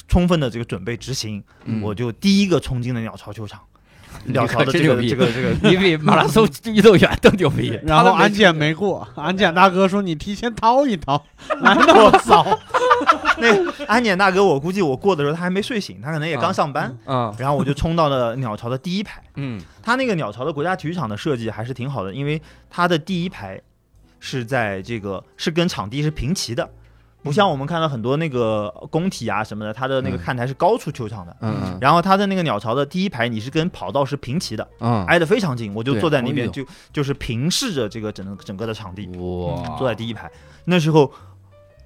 [0.09, 1.81] 充分的这个准备执行，嗯。
[1.81, 3.61] 我就第一个冲进了鸟巢球场。
[4.27, 11.23] 鸟巢的这个这个这个 你比马拉松运动员都牛逼， 然后安检没过， 安检大哥说你提前掏一掏，
[11.61, 12.47] 来那么早，
[13.39, 19.21] 那安检大哥，我估计我过的时候他还没睡醒，他可能也刚上班，嗯然后我就冲到了鸟巢的第一排。
[19.35, 19.61] 嗯。
[19.83, 23.61] 他那个鸟巢的国家体育场的设计还是挺好的，因为它的第一排
[24.25, 26.67] 是在这个是跟场地是平齐的，
[27.23, 31.37] 不像我们看到很多那个工体啊什么的，它的那个嗯看台是高出球场的。
[31.41, 35.75] 嗯嗯然后它的那个鸟巢的第一排，你是跟跑道是平齐的，嗯，挨得非常近。
[35.75, 40.31] 我就坐在那边，就就是平视着这个整个整个的场地，哇，坐在第一排。
[40.65, 41.13] 那时候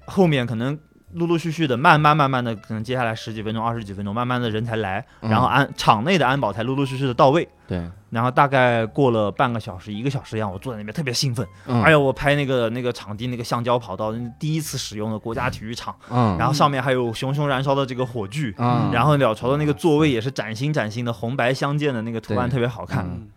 [0.05, 0.79] 后面可能
[1.13, 7.47] 陆陆续续的，慢慢慢慢的，可能接下来十几分钟、二十几分钟，慢慢的人才来，嗯然后安场内的安保才陆陆续续的到位。
[7.67, 11.47] 对，然后大概过了半个小时、一个小时一样，我坐在那边特别兴奋。
[11.67, 11.81] 嗯。
[11.83, 23.05] 哎呦，我拍那个那个场地那个橡胶跑道，第一次使用的国家体育场，嗯，然后上面还有熊熊燃烧的这个火炬，嗯，然后鸟巢的那个座位也是崭新崭新的，红白相间的那个图案特别好看。
[23.05, 23.27] 嗯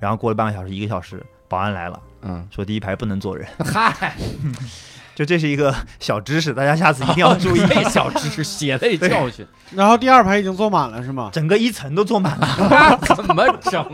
[0.00, 4.16] 然后过了半个小时、一个小时，保安来了，嗯，说第一排不能坐人，嗨，
[5.20, 7.60] 就这是一个小知识，大家下次一定要注意。
[7.68, 9.46] 这小知识血泪教训，
[9.76, 11.28] 然后第二排已经坐满了是吗？
[11.30, 13.84] 整个一层都坐满了， 怎么整？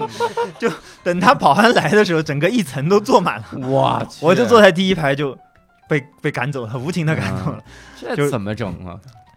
[0.57, 0.70] 就
[1.03, 5.37] 等他保安来的时候，整个一层都坐满了，我去我就坐在第一排就
[5.89, 7.59] 被被赶走了，无情的赶走了，
[8.14, 8.95] 这怎么整啊？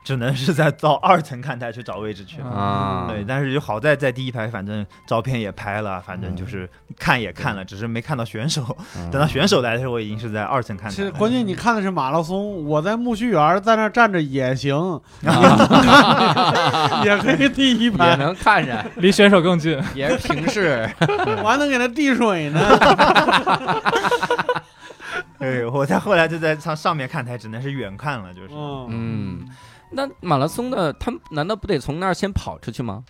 [0.10, 2.42] 只能是在到二层看台去找位置去。
[2.42, 8.76] 啊，对，但是就好在在第一排，反正照片也拍了，反正就是看也看了，只是没看到选手。
[8.98, 11.10] 嗯 等到选手来的时候，我已经是在二层看台了。
[11.10, 15.00] 是关键，你看的是马拉松，我在苜蓿园在那站着也行，
[17.06, 19.80] 也可以第一排也，能看着， 离选手更近。
[19.94, 20.90] 也是平视，
[21.44, 22.60] 我还能给他递水呢。
[25.38, 28.50] 对，我在后来就在上上面看台，只能是远看了，就是。
[28.52, 29.46] 嗯，嗯。
[29.92, 33.04] 那马拉松的，他们难道不得从那儿先跑出去吗？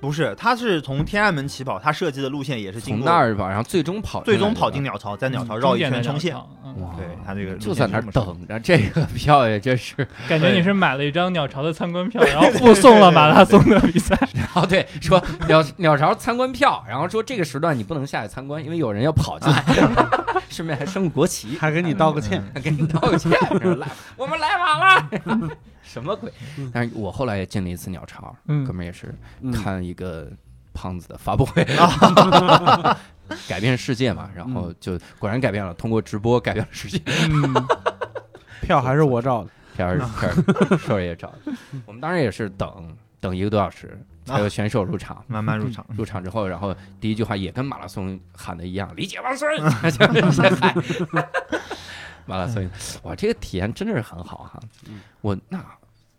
[0.00, 4.82] 不是，他是从天安门起跑，他设计的路线也是经从过那儿跑，然后最终跑，最终跑进。
[4.82, 6.34] 鸟巢，在鸟巢绕一圈冲线。
[6.34, 6.48] 嗯
[6.80, 9.94] 哇对他这个就在那儿等着，这个票也真是。
[10.26, 14.18] 感觉你是买了一张鸟巢的参观票，然后 附送了马拉松的比赛。
[14.54, 19.62] 哦，对，说 鸟鸟巢参观票，然后说这个时段你不能下去参观，因为有人要跑进来，
[20.48, 22.42] 顺便还升国旗，还给你道个歉。
[22.54, 23.30] 还给你道个歉，
[23.60, 25.50] 说来我们来晚了，
[25.92, 26.32] 什么鬼？
[26.72, 30.30] 但是我后来也进了一次鸟巢，嗯哥们儿也是嗯看一个
[30.72, 31.62] 胖子的发布会，
[33.46, 37.00] 改变世界嘛，然后就果然改变了，通过直播改变了世界。
[37.30, 37.54] 嗯，
[38.62, 41.52] 票还是我找的，片儿片儿兽儿也找的，
[41.86, 45.22] 我们当然也是等等一个多小时才有选手入场。
[45.28, 45.84] 慢慢入场。
[45.96, 49.48] 入场之后，然后第一句话也跟马拉松喊的一样，“理解万岁”，
[52.26, 52.68] 马拉松。
[53.02, 54.60] 哇，这个体验真的是很好哈！
[55.20, 55.58] 我那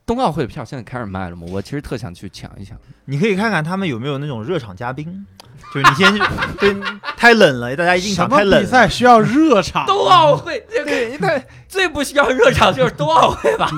[0.06, 1.43] 冬奥会的票现在开始卖了吗？
[1.49, 2.78] 我其实特想去抢一抢。
[3.06, 5.26] 你可以看看他们有没有那种热场嘉宾，
[5.74, 6.22] 就是你先去，
[6.60, 6.76] 对，
[7.16, 8.70] 太冷了，大家一进场太冷比。
[8.70, 9.86] 赛需要热场？
[9.88, 13.70] 冬奥会，这个对最不需要热场就是冬奥会吧？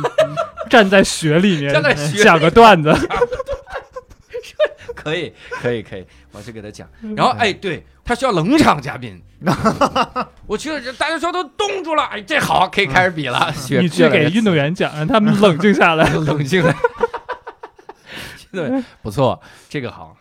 [0.67, 2.91] 站在雪里面 站在雪里讲个段子。
[4.95, 6.89] 可以，可以，可以，我去给他讲。
[7.15, 9.21] 然后，哎，对他需要冷场嘉宾，
[10.47, 13.51] 我去了，大家说都冻住了，哎，这好，可以开始比了。
[13.53, 16.09] 雪你去给运动员讲，让他们冷静下来。
[16.25, 16.73] 冷静来。
[18.51, 20.15] 对，不错，这个好。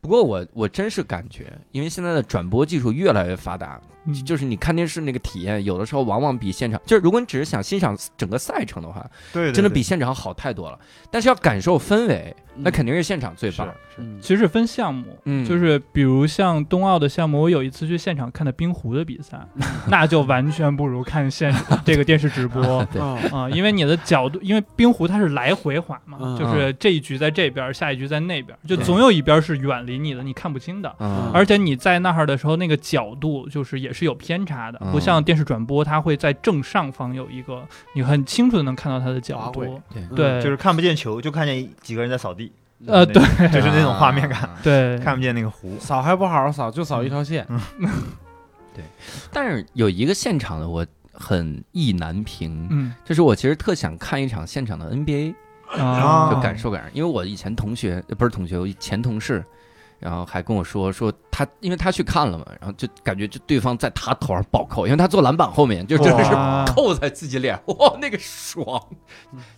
[0.00, 3.88] 不过我我真是感觉，因为现在的转播技术越来越发达，嗯
[4.24, 10.78] 就是你看电视那个体验，有的时候往往比现场，就是如果你只是想欣赏整个赛程的话，对，真的比现场好太多了。
[11.10, 13.66] 但是要感受氛围，那嗯肯定是现场最棒。
[13.98, 19.40] 嗯其实是分项目，嗯就是比如像冬奥的项目，我有一次去现场看的冰壶的比赛，
[19.88, 22.62] 那就完全不如看现这个电视直播。
[22.92, 30.94] 对啊 啊、因为你的角度，因为冰壶它是来回滑嘛，嗯就是这一局在这边，下一局在那边，就总有一边是远离你的，你看不清的。
[30.98, 39.80] 嗯，而且你在那儿的时候，那个角度就是也是有偏差的，嗯不像电视转播，它会在正上方有一个，你很清楚的能看到它的角度。
[39.90, 42.52] 对对，就是看不见球，就看见几个人在扫地，
[42.86, 43.14] 呃，对
[43.48, 45.76] 就是那种画面感，啊对，看不见那个湖。
[45.80, 47.46] 扫还不好好扫，就扫一条线。
[48.74, 48.84] 对
[49.32, 55.34] 但是有一个现场的我很意难平，嗯就是我其实特想看一场现场的 NBA，
[55.78, 56.90] 啊，就感受感受。
[56.92, 59.42] 因为我以前同学呃不是同学，我前同事，
[59.98, 68.82] 然后还跟我说说他，因为他去看了嘛，然后就感觉就对方在他头上暴扣，因为他坐篮板后面，就真的是扣在自己脸，哇，那个爽！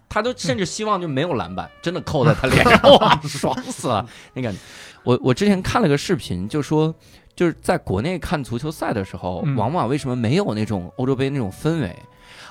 [0.09, 4.07] 他都甚至希望就没有篮板，真的扣在他脸上，哇，爽死了！
[4.35, 4.59] 那感觉。
[5.05, 6.95] 我我之前看了个视频，就说
[7.35, 11.97] 就是在国内看足球赛的时候，嗯往往为什么没有那种欧洲杯那种氛围？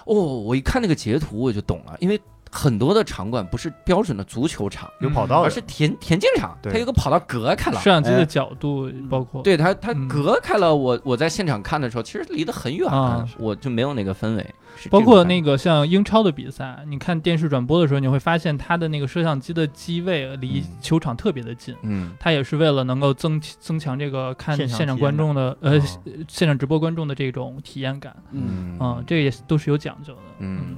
[0.06, 2.20] 哦，我一看那个截图我就懂了，因为
[2.52, 6.72] 很多的场馆不是标准的足球场，有跑道的，而是田田径场，对。
[6.72, 7.80] 它有个跑道隔开了。
[7.80, 9.56] 摄像机的哎角度包括对。
[9.58, 11.00] 它，它嗯隔开了我。
[11.04, 13.28] 我在现场看的时候，其实离得很远，啊。
[13.38, 14.46] 我就没有那个氛围。
[14.92, 20.78] 包括那个像英超的比赛，你看电视转播的时候，你会发现它的那个摄像机的机位离嗯。
[20.82, 21.76] 球场特别的近。
[21.82, 22.12] 嗯。
[22.20, 25.82] 它也是为了能够增增强这个看现场观众的呃哦。
[26.28, 30.76] 现场直播观众的这种体验感，嗯，嗯，这个也都是有讲究的，嗯，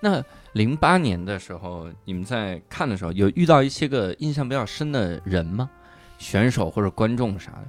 [0.00, 0.22] 那
[0.54, 5.68] 零八年的时候，你们在看的时候，有遇到一些个印象比较深的人吗？
[6.16, 7.64] 选手或者观众啥的？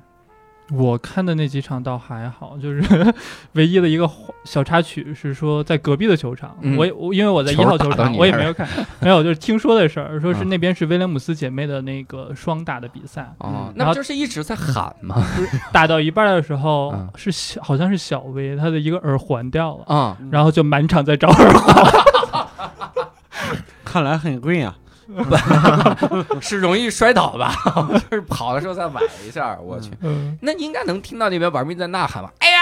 [0.75, 3.13] 我看的那几场倒还好，就是
[3.53, 4.09] 唯一的一个
[4.45, 6.75] 小插曲是说在隔壁的球场，嗯。
[6.75, 8.67] 我我因为我在一号球场，我也没有看，
[8.99, 10.49] 没有就是听说的事儿，说是嗯。
[10.49, 13.73] 那边是威廉姆斯姐妹的那个双打的比赛，哦，嗯。
[13.75, 15.23] 那不就是一直在喊吗？
[15.71, 17.09] 打到一半的时候嗯。
[17.15, 22.03] 是小好像是小薇她的一个耳环掉了，啊，然后就满场在找耳环，
[23.95, 24.75] 看来很贵啊。
[26.41, 27.55] 是容易摔倒吧？
[28.11, 32.29] 就是跑的时候再崴一下，我去，嗯，那应该能听到那边玩命在呐喊吧？
[32.39, 32.54] 哎呀，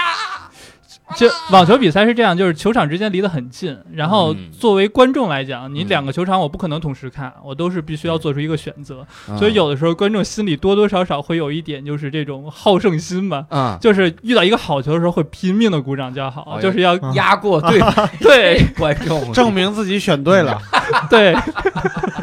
[1.16, 4.50] 就网球比赛是这样，就是球场之间离得很近，然后嗯。
[4.58, 5.88] 作为观众来讲，你嗯。
[5.88, 13.44] 两个球场我不可能同时看，我都是必须要做出一个选择，嗯所以有的时候观众心里多多少少会有一点就是这种好胜心吧。
[13.50, 17.78] 啊，就是遇到一个好球的时候，会拼命的鼓掌叫好，就是要压过对
[18.20, 18.64] 对。
[18.78, 20.58] 观众，证明自己选对了。
[21.10, 22.13] 对，那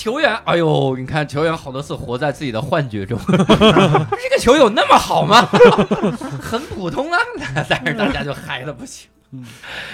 [0.00, 3.36] 球员，哎呦，你看球员好多次活在自己的幻觉中， 这
[4.30, 5.42] 个球有那么好吗？
[6.40, 7.18] 很普通啊，
[7.68, 9.10] 但是大家就嗨的不行，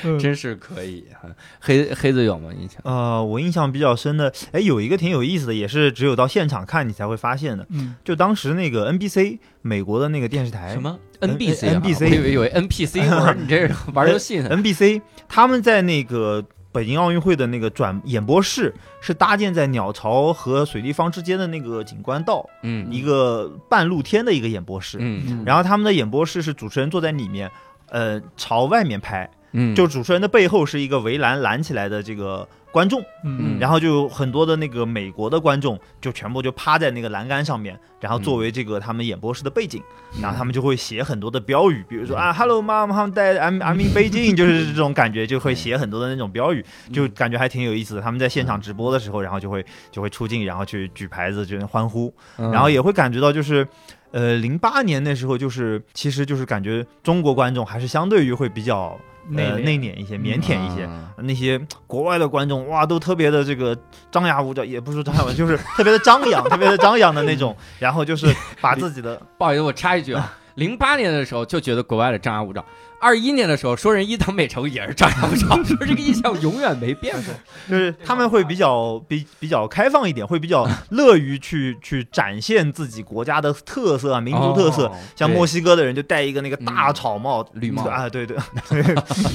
[0.04, 1.28] 嗯真是可以哈。
[1.60, 2.50] 黑黑子有吗？
[2.56, 2.80] 印象？
[2.84, 7.66] 呃，我印象比较深的，哎，有一个挺有意思的，也是只有到现场看你才会发现的。
[7.70, 16.44] 嗯，就当时那个 NBC 美国的那个电视台什么 N- NBC 啊 NBC 我以为以为 NPC，我说你这是玩游戏呢？NBC 他们在那个
[16.76, 22.86] 北京奥运会的那个转演播室是搭建在鸟巢和水立方之间的那个景观道，嗯。
[22.92, 24.98] 一个半露天的一个演播室。
[25.00, 25.42] 嗯。
[25.46, 27.50] 然后他们的演播室是主持人坐在里面，
[27.88, 39.82] 呃，朝外面拍，嗯，就主持人的背后是一个围栏拦起来的这个观众，嗯，然后就很多的那个美国的观众就全部就趴在那个栏杆上面，然后作为这个他们演播室的背景，
[40.20, 48.02] 然后他们就会写很多的标语，比如说啊，Hello mom, I'm I'm I'm in Beijing， 就是这种感觉，就会写很多的那种标语，就感觉还挺有意思的。
[48.02, 52.50] 他们在现场直播的时候，然后就会就会出镜，然后去举牌子，就欢呼，嗯。
[52.50, 53.66] 然后也会感觉到就是。
[54.12, 58.98] 呃，零八年那时候就是，其实就是感觉中国观众还是相对于会比较
[59.34, 60.84] 呃内敛敛一些、腼腆一些。
[60.84, 63.74] 啊那些国外的观众哇，都特别的这个
[64.10, 67.56] 张牙舞爪，也不是说张牙舞爪，就是特别的张扬，特别的张扬的那种。
[67.80, 68.26] 然后就是
[68.60, 72.64] 把自己的不好意思，我插一句啊，零八年的时候就觉得国外的张牙舞爪，
[73.00, 77.34] 二一年的时候说人伊藤美诚也是张牙舞爪， 说这个印象永远没变过。
[77.68, 84.86] 就是他们会比较比比较开放一点，会比较乐于去去展现自己国家的特色啊、民族特色。
[84.86, 87.84] 哦像墨西哥的人就戴一个那个大嗯草帽、绿帽。
[87.84, 88.36] 啊，对对。
[88.68, 88.82] 对，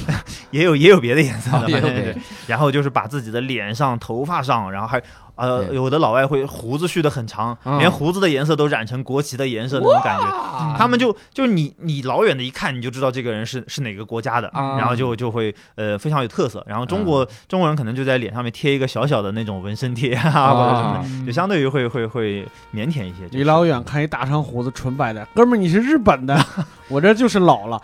[0.50, 1.94] 也有也有别的颜色的，哦也有别的。
[1.94, 2.22] 对对对。
[2.46, 5.02] 然后就是把自己的脸上、头发上，然后还
[5.42, 10.24] 呃，有的老外会胡子蓄的很长，嗯连胡子的颜色都染成国旗的颜色那种感觉。
[10.24, 16.62] 啊他们就就你你老远的一看，你就知道这个人是是哪个国家的，啊然后就就会呃非常有特色。
[16.66, 23.24] 然后中国、中国人可能就在脸上面贴一个小小的那种纹身贴啊， 或者什么就相对于会会会腼腆一些。
[23.26, 26.38] 就是离老远看一大长胡子纯白的，哥们儿你是日本的，
[26.88, 27.80] 我这就是老了。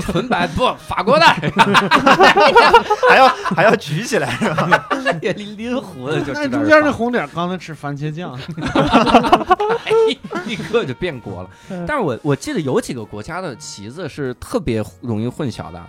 [0.00, 1.24] 纯白不法国的，
[3.08, 4.84] 还要还要举起来是吧？
[5.22, 6.34] 也拎拎胡子就
[6.64, 8.38] 中间那红点，刚才吃番茄酱，
[9.84, 11.50] 哎立刻就变国了。
[11.86, 15.82] 但是我我记得有几个国家的旗子是特别容易混淆的，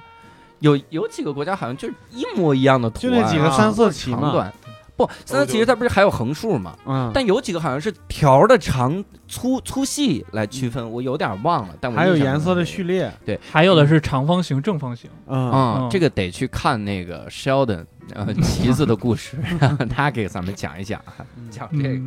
[0.59, 4.21] 有有几个国家好像就是一模一样的图就，那几个三色旗嘛。
[4.21, 4.53] 长短。
[4.97, 6.73] 不，三色旗它不是还有横竖吗？
[6.85, 11.75] 嗯，但有几个好像是条的长粗粗细来区分，我有点忘了。
[11.81, 13.11] 但我还有颜色的序列。
[13.25, 21.13] 对还有的是长方形、正方形，嗯这个得去看那个 Sheldon 呃 旗子的故事，让他给咱们讲一讲啊，
[21.49, 22.01] 讲这个。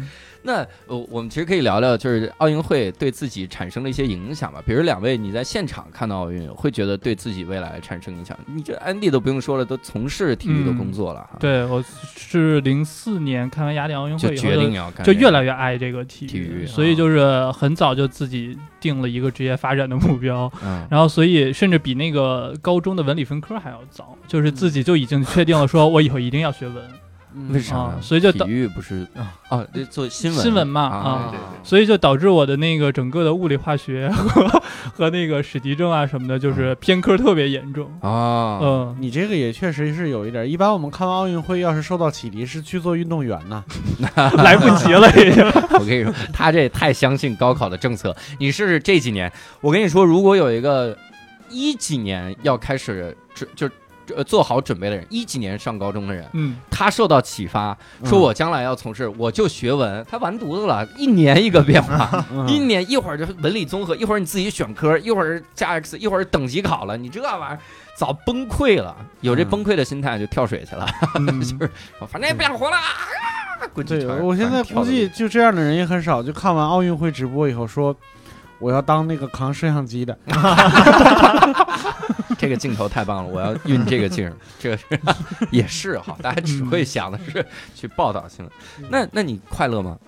[0.48, 4.62] 嗯，那呃，我们其实可以聊聊，就是奥运会对自己产生了一些影响吧。
[4.66, 8.36] 比如两位，你在现场看到奥运，会觉得对自己未来产生影响？
[8.46, 11.84] 你这安迪都不用说了，都从事体育的工作了哈，对我
[12.16, 26.98] 是零四年看完雅典奥运就会以后决定要干就越来越爱这个体育，体育所以就是很早就自己定了一个职业发展的目标，嗯然后所以甚至比那个高中的文理分科还要早，就是自己就已经确定了，说我以后一定要学文，嗯
[27.50, 27.98] 为啥呢啊？
[28.00, 29.06] 所以就体导育不是
[29.48, 34.62] 哦，这做新闻新闻嘛啊啊，对所以就导致我的那个整个的物理化学和
[34.94, 40.48] 和那个史迪症啊什么的，就是偏科特别严重，啊，嗯，你这个也确实是有一点。
[40.48, 43.64] 一般我们看完奥运会，要是受到启迪，是去做运动员呢。
[44.38, 45.44] 来不及了已经。
[45.78, 48.14] 我跟你说，他这也太相信高考的政策。
[48.38, 50.96] 你试试这几年，我跟你说，如果有一个
[51.50, 53.74] 一几年要开始就就
[54.16, 67.58] 呃做好准备的人，一几年上高中的人，嗯，他受到启发，嗯说我将来要从事，我就学文，他完犊子了，一年一个变化，嗯一年一会儿就是文理综合，一会儿你自己选科，一会儿加 X，一会儿等级考了，你这玩意儿
[67.96, 70.86] 早崩溃了，有这嗯崩溃的心态就跳水去了，
[71.16, 71.70] 嗯 就是
[72.08, 72.82] 反正也不想活了，啊，
[73.72, 76.22] 滚几对，我现在估计就这样的人也很少。
[76.22, 77.94] 就看完奥运会直播以后说，
[78.60, 80.16] 我要当那个扛摄像机的。
[82.48, 84.84] 这个镜头太棒了，我要运这个镜儿，这个是
[85.52, 87.44] 也是哈，大家只会想的是
[87.74, 88.50] 去报道新闻。
[88.88, 89.98] 那那你快乐吗？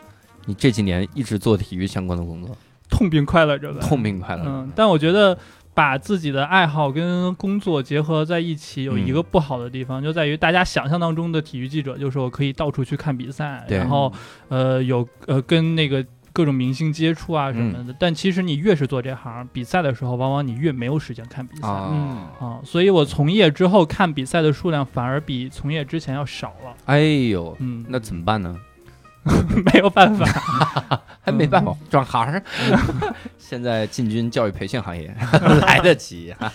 [0.47, 2.57] 你这几年一直做体育相关的工作，
[2.89, 3.81] 痛并快乐着吧。
[3.83, 4.45] 痛并快乐。
[4.47, 5.37] 嗯，但我觉得
[5.75, 14.11] 把自己的爱好跟工作结合在一起，有嗯一个不好的地方，就在于大家想象当中的体育记者，就是我可以到处去看比赛，然后
[14.49, 16.03] 呃有呃跟那个。
[16.33, 26.75] 各种明星接触啊什么嗯的，但其实你越是做这行，比赛的时候，往往你越没有时间看比赛啊、啊，所以我从业之后看比赛的数量反而比从业之前要少了。
[26.87, 27.01] 哎
[27.31, 28.57] 呦，嗯，那怎么办呢？
[29.67, 30.27] 没有办法。
[31.23, 32.43] 还没办法转行儿，
[33.37, 35.15] 现在进军教育培训行业
[35.61, 36.51] 来得及啊。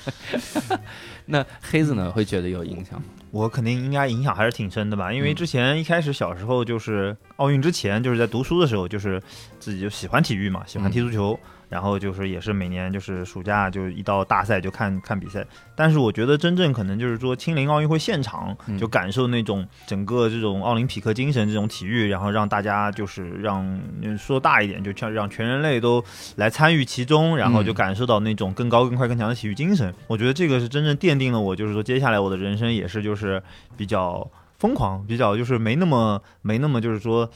[1.28, 3.06] 那黑子呢，会觉得有影响吗？
[3.36, 5.36] 我肯定应该影响还是挺深的吧，因为嗯。
[5.36, 9.22] 之前一开始小时候就是奥运之前，就是在读书的时候，就是
[9.60, 11.38] 自己就喜欢体育嘛，喜欢踢足球，
[11.70, 15.46] 然后就是也是每年就是暑假就一到大赛就看看比赛。
[15.76, 23.64] 但是我觉得真正可能就是说亲临奥运会现场嗯，就感受那种整个这种奥林匹克精神这种体育，然后让大家就是让
[24.02, 26.04] 嗯说大一点，就像让全人类都
[26.38, 29.94] 来参与其中，然后就嗯感受到那种更高、更快、更强的体育精神。
[30.08, 33.42] 我觉得这个是真正奠定了我，就是说接下来我的人生也是就是
[33.76, 34.26] 比较
[34.60, 37.30] 疯狂，比较就是没那么没那么就是说。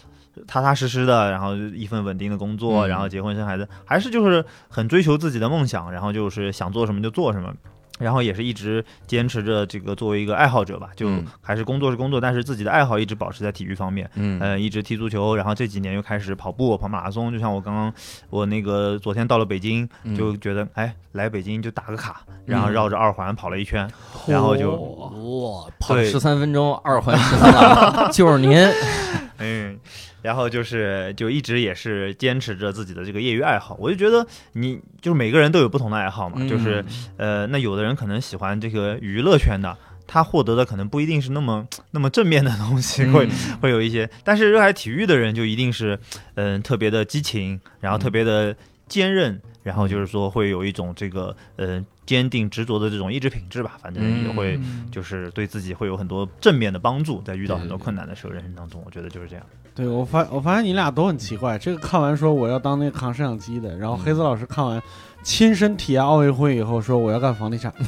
[0.48, 7.54] 踏踏实实的，然后一份稳定的工作，嗯然后结婚生孩子，还是就是很追求自己的梦想，然后就是想做什么就做什么。
[8.00, 14.10] 然后也是一直坚持着这个作为一个爱好者吧，就嗯还是工作是工作，但是自己的爱好一直保持在体育方面。
[14.16, 17.30] 嗯呃，一直踢足球，然后这几年又开始跑步、跑马拉松。
[17.30, 17.94] 就像我刚刚，
[18.30, 23.86] 我那个昨天到了北京，嗯就觉得哎，来北京就打个卡，然后绕着二环跑了一圈，
[24.28, 28.58] 嗯然后就哇，跑十三分钟，二环十三郎， 就是您。
[29.40, 29.78] 嗯，
[30.22, 33.76] 然后就是就一直也是坚持着自己的这个业余爱好。
[33.80, 36.84] 我就觉得你就是每个人都有不同的爱好嘛，嗯就是
[37.18, 39.78] 呃，那有的人可能喜欢这个娱乐圈的。
[40.12, 46.00] 他获得的可能不一定是那么那么正面的东西，会嗯会有一些，但是热爱体育的人就一定是，
[46.34, 48.56] 嗯、特别的激情，然后特别的
[48.88, 59.46] 坚韧，然后就是说会有一种这个，呃，坚定执着的这种意志品质吧，反正也会嗯就是对自己会有很多正面的帮助，在遇到很多困难的时候，人生当中，我觉得就是这样。
[59.76, 64.82] 对我发我发现你俩都很奇怪，这个看完说我要当那个扛摄像机的，然后嗯黑子老师看完
[65.24, 67.72] 亲身体验奥运会以后说我要干房地产，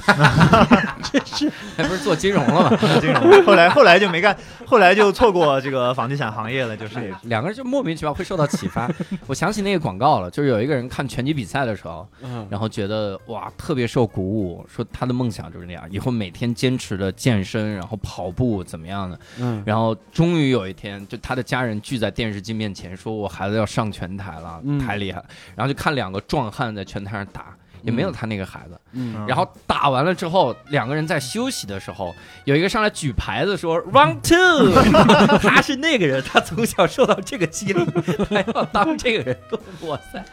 [1.76, 2.78] 还不是做金融了吗？
[3.00, 8.90] 金融， 后来后来就没干，后来就错过这个房地产行业了，就是两个人就莫名其妙会受到启发。
[9.28, 19.20] 我想起那个广告了，就是有一个人看拳击比赛的时候，嗯，然后觉得哇特别受鼓舞，说他的梦想就是那样，以后每天坚持的健身，然后跑步怎么样的。
[19.40, 25.26] 嗯然后终于有一天，就他的家人聚在电视机面前，说我孩子要上拳台了，嗯太厉害了。
[25.56, 27.55] 然后就看两个壮汉在拳台上打。
[27.84, 32.13] 也没有他那个孩子，嗯然后打完了之后，两个人在休息的时候，
[32.45, 34.72] 有一个上来举牌子说 “round two”，
[35.41, 37.84] 他是那个人，他从小受到这个激励，
[38.30, 39.36] 他要当这个人。
[39.89, 40.24] 哇塞！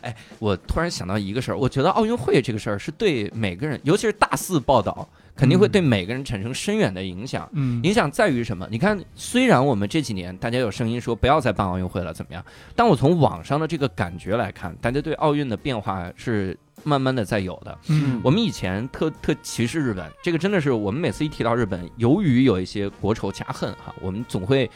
[0.00, 5.06] 哎，我突然想到一个事儿，我觉得奥运会这个事儿是对每个人，尤其是大肆报道，
[5.36, 7.48] 肯定会对每个人产生深远的影响。
[7.52, 8.68] 嗯影响在于什么？
[8.70, 12.44] 你看，虽然我们这几年大家有声音说不要再办奥运会了，怎么样？
[12.76, 17.78] 但我从网上的这个感觉来看，大家对奥运的变化是慢慢的在有的。
[17.88, 24.70] 嗯我们以前特特歧视日本，这个真的是我们每次一提到日本，由于有一些国仇家恨哈，我们总会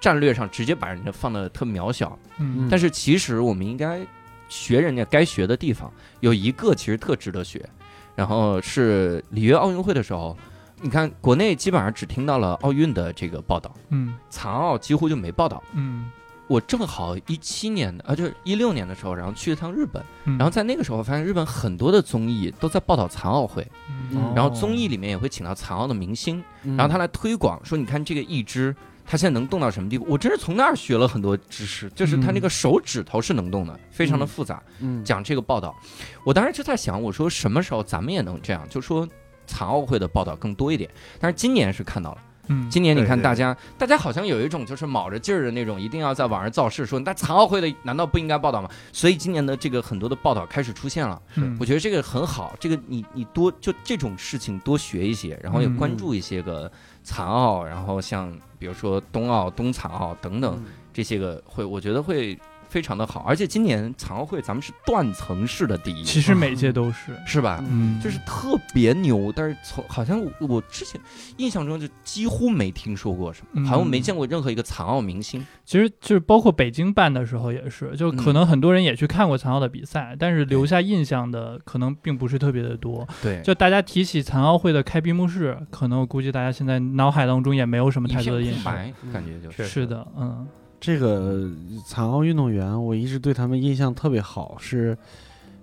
[0.00, 2.18] 战略上直接把人家放的特渺小。
[2.38, 4.06] 嗯但是其实我们应该
[4.50, 5.90] 学人家该学的地方，
[6.20, 7.66] 有一个其实特值得学。
[8.14, 10.36] 然后是里约奥运会的时候，
[10.80, 14.14] 你看国内基本上只听到了奥运的这个报道，嗯。
[14.30, 15.62] 残奥几乎就没报道。
[15.72, 16.10] 嗯。
[16.46, 23.66] 我正好一七年的啊，就是一六年的时候，然后去了趟日本，嗯，然后在那个时候发现日本很多的综艺都在报道残奥会，
[24.10, 24.32] 嗯。
[24.34, 26.76] 然后综艺里面也会请到残奥的明星，嗯。
[26.76, 28.74] 然后他来推广说，你看这个一只。
[29.06, 30.06] 他现在能动到什么地步？
[30.08, 34.62] 我真是从那儿学了很多知识，就是他那个手指头是能动的，非常的复杂。
[34.80, 35.76] 嗯讲这个报道，
[36.24, 39.06] 我当时就在想，我说什么时候咱们也能这样，就说
[39.46, 40.90] 残奥会的报道更多一点。
[41.20, 48.70] 但是今年是看到了，嗯，今年你看对对大家，大家好像有一种就是卯着劲儿的那种，一定要在网上造势，说那残奥会的难道不应该报道吗？
[48.92, 56.70] 所以今年的这个很多的报道开始出现了，嗯我觉得这个很好，这个你你多就这种事情多学一些，然后也嗯关注一些个
[57.04, 60.72] 残奥，然后像比如说冬奥、冬残奥等等嗯。
[60.92, 62.38] 这些个会，我觉得会
[62.74, 63.20] 非常的好。
[63.20, 67.62] 而且今年残奥会咱们是断层式的第一，其实每届都是， 是吧？
[67.70, 71.00] 嗯，就是特别牛，但是从好像我我之前
[71.36, 75.46] 印象中就几乎没听说过什么，嗯好像没见过任何一个残奥明星。
[75.64, 83.06] 其实就是包括北京办的时候也是，就可能很多人也去看过残奥的比赛，但是留下印象的可能并不是特别的多。
[83.22, 88.74] 对就大家提起残奥会的开闭幕式，可能我估计大家现在脑海当中也没有什么太多的印象。
[89.12, 89.64] 感觉就是。
[89.64, 90.46] 是的，嗯
[90.86, 91.48] 这个
[91.86, 94.94] 残奥运动员，我一直对他们印象特别好，是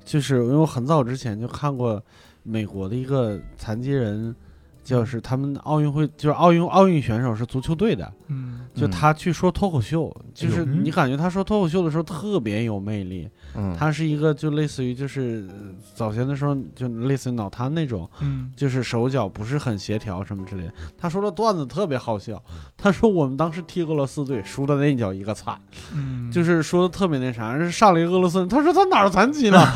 [0.03, 2.01] 就是因为我很早之前就看过
[2.41, 4.35] 美国的一个残疾人，
[4.83, 8.59] 就是他们奥运会就是奥运奥运选手是足球队的，嗯。
[8.73, 10.81] 就他去说脱口秀，就是嗯。
[10.83, 15.55] 你感觉他说脱口秀的时候特别有魅力，嗯，他是一个就类似于就是呃
[15.93, 18.49] 早先的时候就类似于脑瘫那种，嗯。
[18.55, 20.73] 就是手脚不是很协调什么之类的。
[20.97, 22.41] 他说的段子特别好笑，
[22.77, 25.59] 他说我们当时踢俄罗斯队输的那叫一个惨，
[25.93, 29.67] 嗯，就是说的特别那啥，是上了一个俄罗斯人，他说他哪儿残疾了，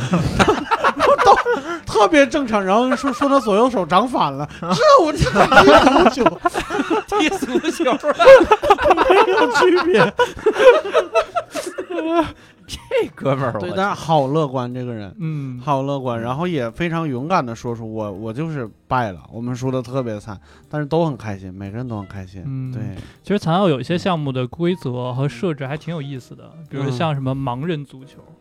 [0.47, 0.53] 都
[1.95, 6.39] 特别正常，然后说说他左右手长反了， 这我这踢足球。
[7.17, 10.03] 踢足球，没有区别，
[12.67, 12.77] 这
[13.15, 15.15] 哥们儿，对，我但是好乐观这个人。
[15.19, 15.59] 嗯。
[15.63, 20.37] 好乐观，然后也非常勇敢的说出我我就是败了，我们输的特别惨，
[20.69, 22.43] 但是都很开心，每个人都很开心。
[22.45, 22.73] 嗯。
[22.73, 22.81] 对，
[23.23, 26.91] 其实残奥有一些项目的规则和设置还挺有意思的，比如嗯。
[26.91, 28.34] 像什么盲人足球，嗯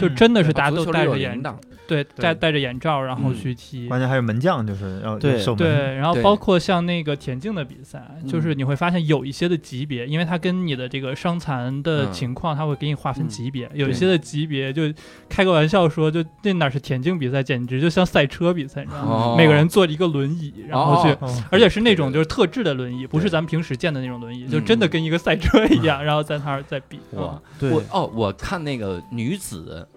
[0.00, 1.42] 就真的是大家都戴着眼
[1.88, 3.34] 对戴戴着眼罩然后嗯。
[3.34, 3.88] 去踢。
[3.88, 5.56] 关键还有门将，就是要对守门。
[5.56, 8.28] 对，然后包括像那个田径的比赛，嗯。
[8.28, 12.12] 就是你会发现有一些的级别，因为它跟你的这个伤残的嗯。
[12.12, 13.28] 情况，它会给你划分嗯。
[13.28, 13.66] 级别。
[13.72, 14.82] 有一些的级别就
[15.30, 19.10] 开个玩笑说，就那哪是田径比赛，简直就像赛车比赛，你知道吗？
[19.10, 19.34] 哦。
[19.38, 21.16] 每个人坐着一个轮椅，然后去，
[21.50, 27.00] 而且是那种就是特制的轮椅，不是咱们平时见的那种轮椅，就真的跟一个赛车一样，然后在那儿在比。
[27.12, 27.70] 哇，对。
[27.70, 29.47] 我哦，我看那个女子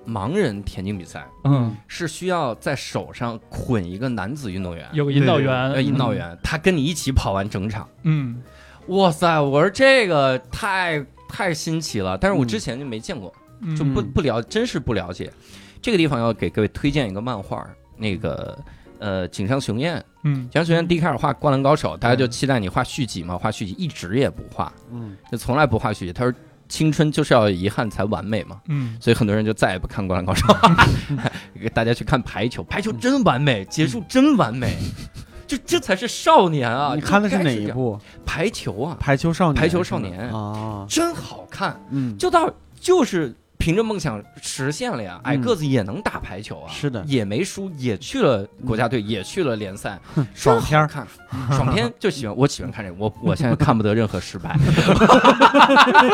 [0.08, 7.88] 盲人田径比赛嗯，是需要在手上捆一个男子运动员，有个引导员，呃，引导员，他跟你一起跑完整场。
[8.04, 8.42] 嗯，
[8.88, 12.48] 哇塞，我说这个太太新奇了，但是我嗯。
[12.48, 15.32] 之前就没见过，嗯，就不不了，真是不了解。
[15.82, 17.66] 这个地方要给各位推荐一个漫画，
[17.98, 18.58] 那个
[19.00, 20.48] 呃井上雄彦，嗯。
[20.50, 26.14] 井上雄彦第一开始画《灌篮高手》，大家就期待你画续集嘛，画续集一直也不画，嗯，就从来不画续集。
[26.14, 26.34] 他说
[26.72, 30.48] 青春就是要有遗憾才完美嘛，嗯所以很多人就再也不看《灌篮高手》，
[31.60, 34.78] 给 大家去看排球，排球真完美，结束真完美。
[35.46, 36.94] 就这才是少年啊！
[36.96, 37.52] 你看的是哪？
[37.52, 38.00] 一部？
[38.26, 41.78] 排球啊，排球少年，排球少年啊，真好看。
[41.90, 42.50] 嗯，就到
[42.80, 50.00] 就是凭着梦想实现了呀，矮个子也能打排球啊，是的也没输，也去了国家队，也去了联赛，
[50.34, 51.06] 爽片儿看，
[51.52, 54.58] 爽片就喜欢，我喜欢看这个，我我现在看不得任何失败，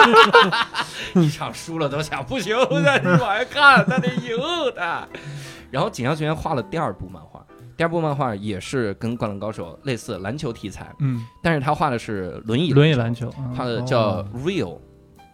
[1.15, 4.37] 一场输了都想不行，那你往下看，那得赢
[4.75, 5.07] 的。
[5.71, 7.43] 然后锦江学院画了第二部漫画。
[7.75, 14.79] 第二部漫画也是跟《灌篮高手》类似篮球题材，嗯，但是他画的是轮椅轮椅篮球，嗯画的叫 real，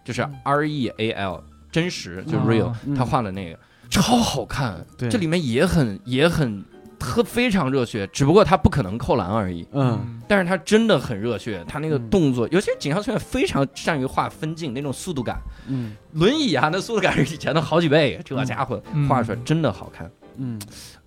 [0.04, 1.42] 就是嗯 R E A L，
[1.74, 2.96] 真实就 real，嗯。
[2.96, 3.60] 他画的那个
[3.90, 5.10] 超好看，对。
[5.10, 6.64] 这里面也很也很
[6.98, 12.10] 特非常热血，只不过他不可能扣篮而已，嗯，但是他真的很热血，他那个嗯。
[12.10, 15.94] 动作，尤其是井上学院非常善于画分镜那种速度感，嗯。
[16.14, 20.58] 轮椅啊那速度感是以前的好几倍，这家伙嗯画出来真的好看，嗯，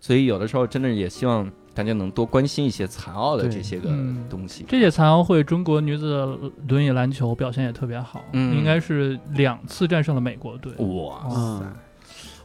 [0.01, 4.25] 所以有的时候真的也希望大家能多关心一些残奥的这些个嗯。
[4.31, 4.65] 东西。
[4.67, 8.57] 这届残奥会，中国女子的轮椅篮球表现也特别好，嗯。
[8.57, 10.73] 应该是两次战胜了美国队。
[10.79, 11.37] 哇塞。
[11.37, 11.73] 嗯，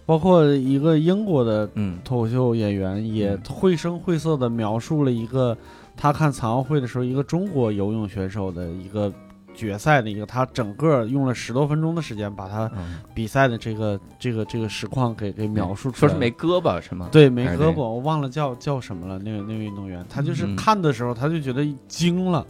[0.05, 1.97] 包括一个英国的嗯。
[2.03, 3.41] 脱口秀演员也嗯。
[3.49, 5.57] 绘声绘色的描述了一个
[5.95, 9.11] 他看残奥会的时候，一个中国游泳选手的一个
[9.53, 16.09] 决赛的一个，他整个用了十多分钟的时间把他嗯，比赛的这个这个这个实况给给描述出来了。
[16.09, 17.09] 说是没胳膊是吗？
[17.11, 19.19] 对没胳膊，我忘了叫叫什么了。
[19.19, 22.45] 那个那个运动员，他就是嗯看的时候他就觉得惊了。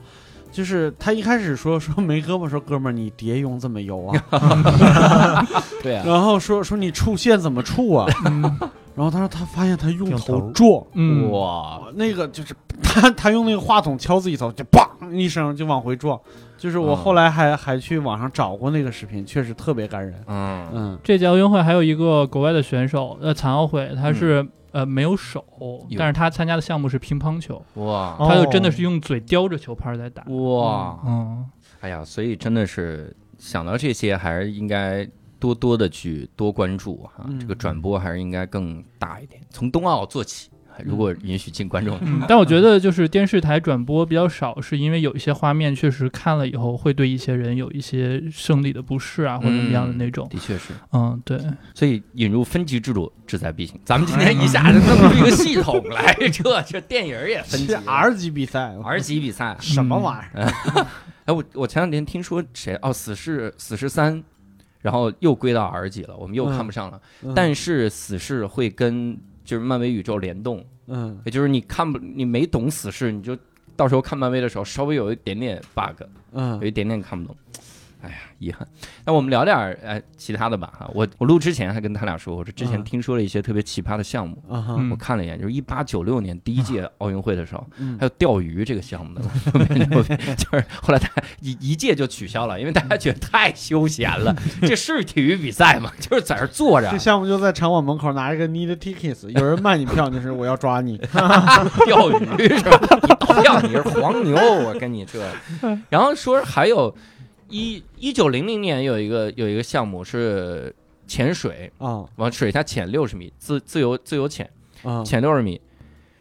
[0.51, 5.47] 就是他一开始说说没胳膊，说哥们儿你蝶泳怎么游啊？
[5.81, 8.05] 对啊，然后说说你触线怎么触啊？
[8.25, 8.59] 嗯
[8.95, 10.39] 然后他说他发现他用用头。
[10.39, 16.19] 头撞，嗯，哇，那个就是 他他用那个话筒敲自己头，就砰一声就往回撞。
[16.57, 16.97] 就是我嗯。
[16.97, 20.23] 后来还还去网上找过那个视频，确实特别感人。
[20.27, 20.67] 嗯。
[20.73, 20.99] 嗯。
[21.03, 25.43] 这届奥运会还有一个国外的选手，呃，残奥会，他是呃没有手，
[25.97, 28.15] 但是他参加的项目是乒乓球，哇。
[28.19, 30.23] 哦他就真的是用嘴叼着球拍在打。
[30.25, 31.45] 哇，嗯，
[31.79, 35.07] 哎呀，所以真的是想到这些，还是应该
[35.41, 40.49] 多多的去多关注哈，嗯这个转播还是应该更大一点，从冬奥做起。
[40.85, 50.27] 如果允许进观众，嗯，但我觉得就是电视台转播比较少，是因为有一些画面确实看了以后会对一些人有一些生理的不适啊，或者怎么样的那种。
[50.29, 51.37] 的确是，嗯，对，
[51.75, 53.79] 所以引入分级制度志在必行。
[53.85, 59.55] 咱们今天一下子弄出一个系统来，这这电影也分级 R 级比赛，R 级比赛。
[59.59, 60.87] 什么玩意儿？
[61.25, 64.23] 哎，我我前两天听说谁哦，死侍死侍三，
[64.81, 67.01] 然后又归到 R 级了，我们又看不上了。
[67.23, 73.37] 嗯但是死侍会跟就是漫威宇宙联动，嗯也就是你看不你没懂死侍，你就
[73.75, 77.35] 到时候看漫威的时候稍微有一点点 bug，有嗯一点点看不懂。
[78.01, 78.67] 哎呀，遗憾。
[79.05, 80.89] 那我们聊点儿哎其他的吧哈。
[80.93, 84.37] 我我录之前还跟他俩说，我说之前嗯听说了一些特别奇葩的项目，
[84.91, 89.21] 我看了一眼，就是一八九六年第一届奥运会的时候， 嗯还有钓鱼这个项目的，
[90.35, 91.09] 就是后来他
[91.41, 95.91] 一一届就取消了，因为大家觉得太休闲了，这是体育比赛吗？
[95.99, 100.97] 就是在这坐着这项目就在场馆门口拿一个 need tickets，有人卖你票，就是我要抓你。
[101.85, 102.79] 钓鱼是吧？
[103.01, 105.19] 你倒吊你是黄牛，我跟你这。
[105.89, 106.95] 然后说还有
[107.51, 110.73] 一一九零零年有一个有一个项目是
[111.05, 114.49] 潜水，啊往水下潜六十米，自自由自由潜，
[114.83, 115.61] 啊，潜六十米。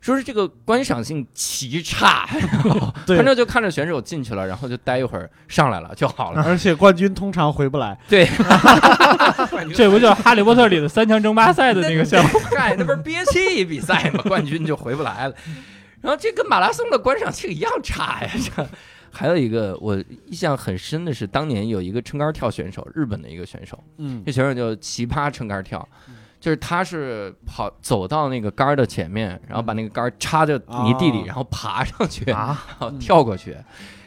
[0.01, 2.27] 说是这个观赏性极差，
[3.05, 6.43] 对反正就看着选手进去了，然后就待一会儿上来了就好了。
[6.43, 7.99] 而且冠军通常回不来。
[8.09, 8.25] 对，
[9.77, 12.31] 这不就是《哈利波特》里的三强争霸赛的那个项目？
[12.57, 14.25] 嗨，那不是憋气比赛吗？
[14.27, 15.35] 冠军就回不来了。
[16.01, 18.31] 然后这跟马拉松的观赏性一样差呀！
[18.57, 18.67] 这
[19.11, 19.97] 还有一个我
[20.27, 24.23] 印象很深的是，当年有一个撑杆跳选手，日本的一个选手，嗯。
[24.25, 25.87] 这选手叫奇葩撑杆跳，
[26.39, 31.25] 就是他是跑走到那个杆儿的前面，然后把那个杆儿插在泥地里，哦。
[31.27, 33.57] 然后爬上去，啊，然后跳过去。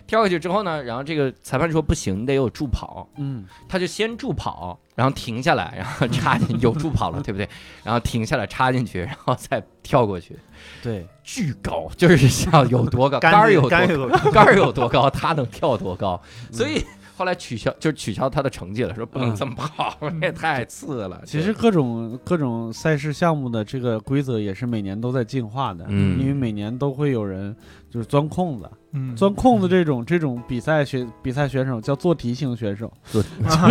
[0.05, 3.45] 跳过去之后呢，然后这个裁判说不行，你得有助跑，嗯。
[3.69, 7.47] 他就先助跑，然后停下来，然后插进有助跑了，对不对？
[7.83, 10.37] 然后停下来插进去，然后再跳过去，
[10.81, 16.21] 对，巨高，就是像有多高， 杆杆儿有多杆有 杆儿有多高，他能跳多高，
[16.51, 16.83] 所以
[17.15, 21.21] 后来取消，就是取消他的成绩了，说不能这么跑，这也太次了。
[21.25, 26.19] 其实各种各种赛事项目的这个规则也是每年都在进化的，嗯。
[26.19, 27.55] 因为每年都会有人
[27.93, 33.21] 就是钻空子，嗯，钻空子这种这种比赛选比赛选手叫做题型选手， 做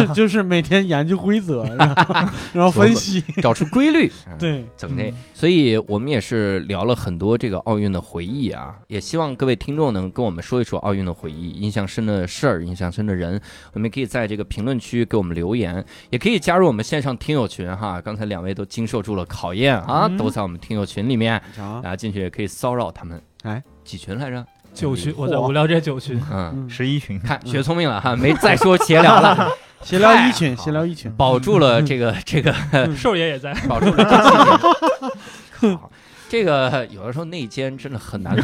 [0.06, 2.14] 就就是每天研究规则，然后
[2.54, 13.40] 然后分析，找出规律， 嗯对，整这，所以我们也是聊了很多这个奥运的回忆啊，也希望各位听众能跟我们说一说奥运的回忆，印象深的事儿，印象深的人，
[13.72, 18.00] 我们可以在这个评论区给我们留言，也可以加入我们线上听友群哈。
[18.00, 23.20] 刚才两位都经受住了考验啊，嗯都在我们听友群里面，啊大家进去也可以骚扰他们。
[23.42, 24.44] 哎，几群来着？
[24.74, 29.50] 九群，我在无聊斋九群，嗯，嗯，十一群，看学聪明了哈，没再说闲聊 了，
[29.82, 32.54] 闲聊一群，闲聊一群，保住了这个这个
[32.96, 33.52] 兽爷也在。
[33.68, 35.76] 保住了这气氛。
[35.76, 35.90] 靠，
[36.30, 38.34] 这个有的时候内奸真的很难，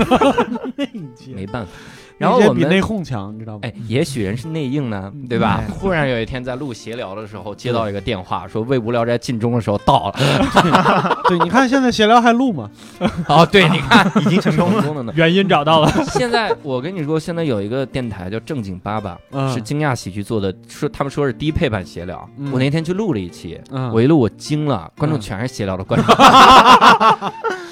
[1.34, 1.72] 没办法。
[2.18, 3.60] 然后我们比内讧强，你知道吗？
[3.62, 5.62] 哎，也许人是内应呢，对吧？
[5.70, 10.14] 忽然有一天在录闲聊的时候接到一个电话，说《为无聊斋》进中的时候到了。
[11.28, 12.68] 对，你看现在闲聊还录吗？
[13.28, 15.02] 哦，对，你看已经成功了。
[15.02, 15.12] 呢。
[15.16, 22.28] 原因找到了，现在我跟你说，现在有一个电台叫正经八百，嗯是惊讶喜剧做的，说他们说是低配版闲聊。
[22.36, 26.14] 嗯我那天去录了一期，嗯我一录我惊了，观众嗯全是闲聊的观众。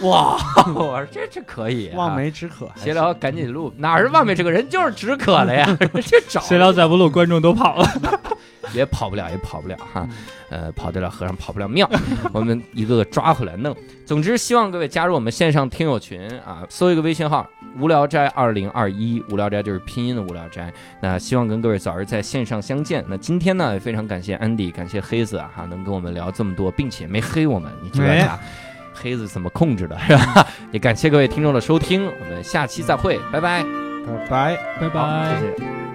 [0.02, 0.36] 哇，
[0.74, 5.76] 我说这这可以啊，望梅止渴，闲聊赶紧录，哪是望梅止渴，人就是止渴了呀，
[6.06, 7.88] 这找闲聊再不录，观众都跑了。
[8.74, 10.06] 也跑不了，也跑不了哈
[10.50, 11.88] 嗯，呃，跑得了和尚跑不了庙，
[12.32, 13.74] 我们一个个抓回来弄。
[14.04, 17.48] 总之，希望各位加入我们线上听友群啊，搜一个微信号
[17.78, 20.72] “无聊斋二零二一”，无聊斋就是拼音的无聊斋。
[21.00, 23.04] 那希望跟各位早日在线上相见。
[23.08, 28.38] 那今天呢，也非常感谢安迪，感谢黑子啊，哈，能跟我们聊这么多，并且没黑我们，你这没啊。
[28.92, 30.44] 黑子怎么控制的，是吧？
[30.72, 33.85] 也感谢各位听众的收听，我们下期再会，拜拜。
[34.06, 34.56] 拜拜。
[34.78, 35.56] 拜，拜谢。
[35.58, 35.85] 谢。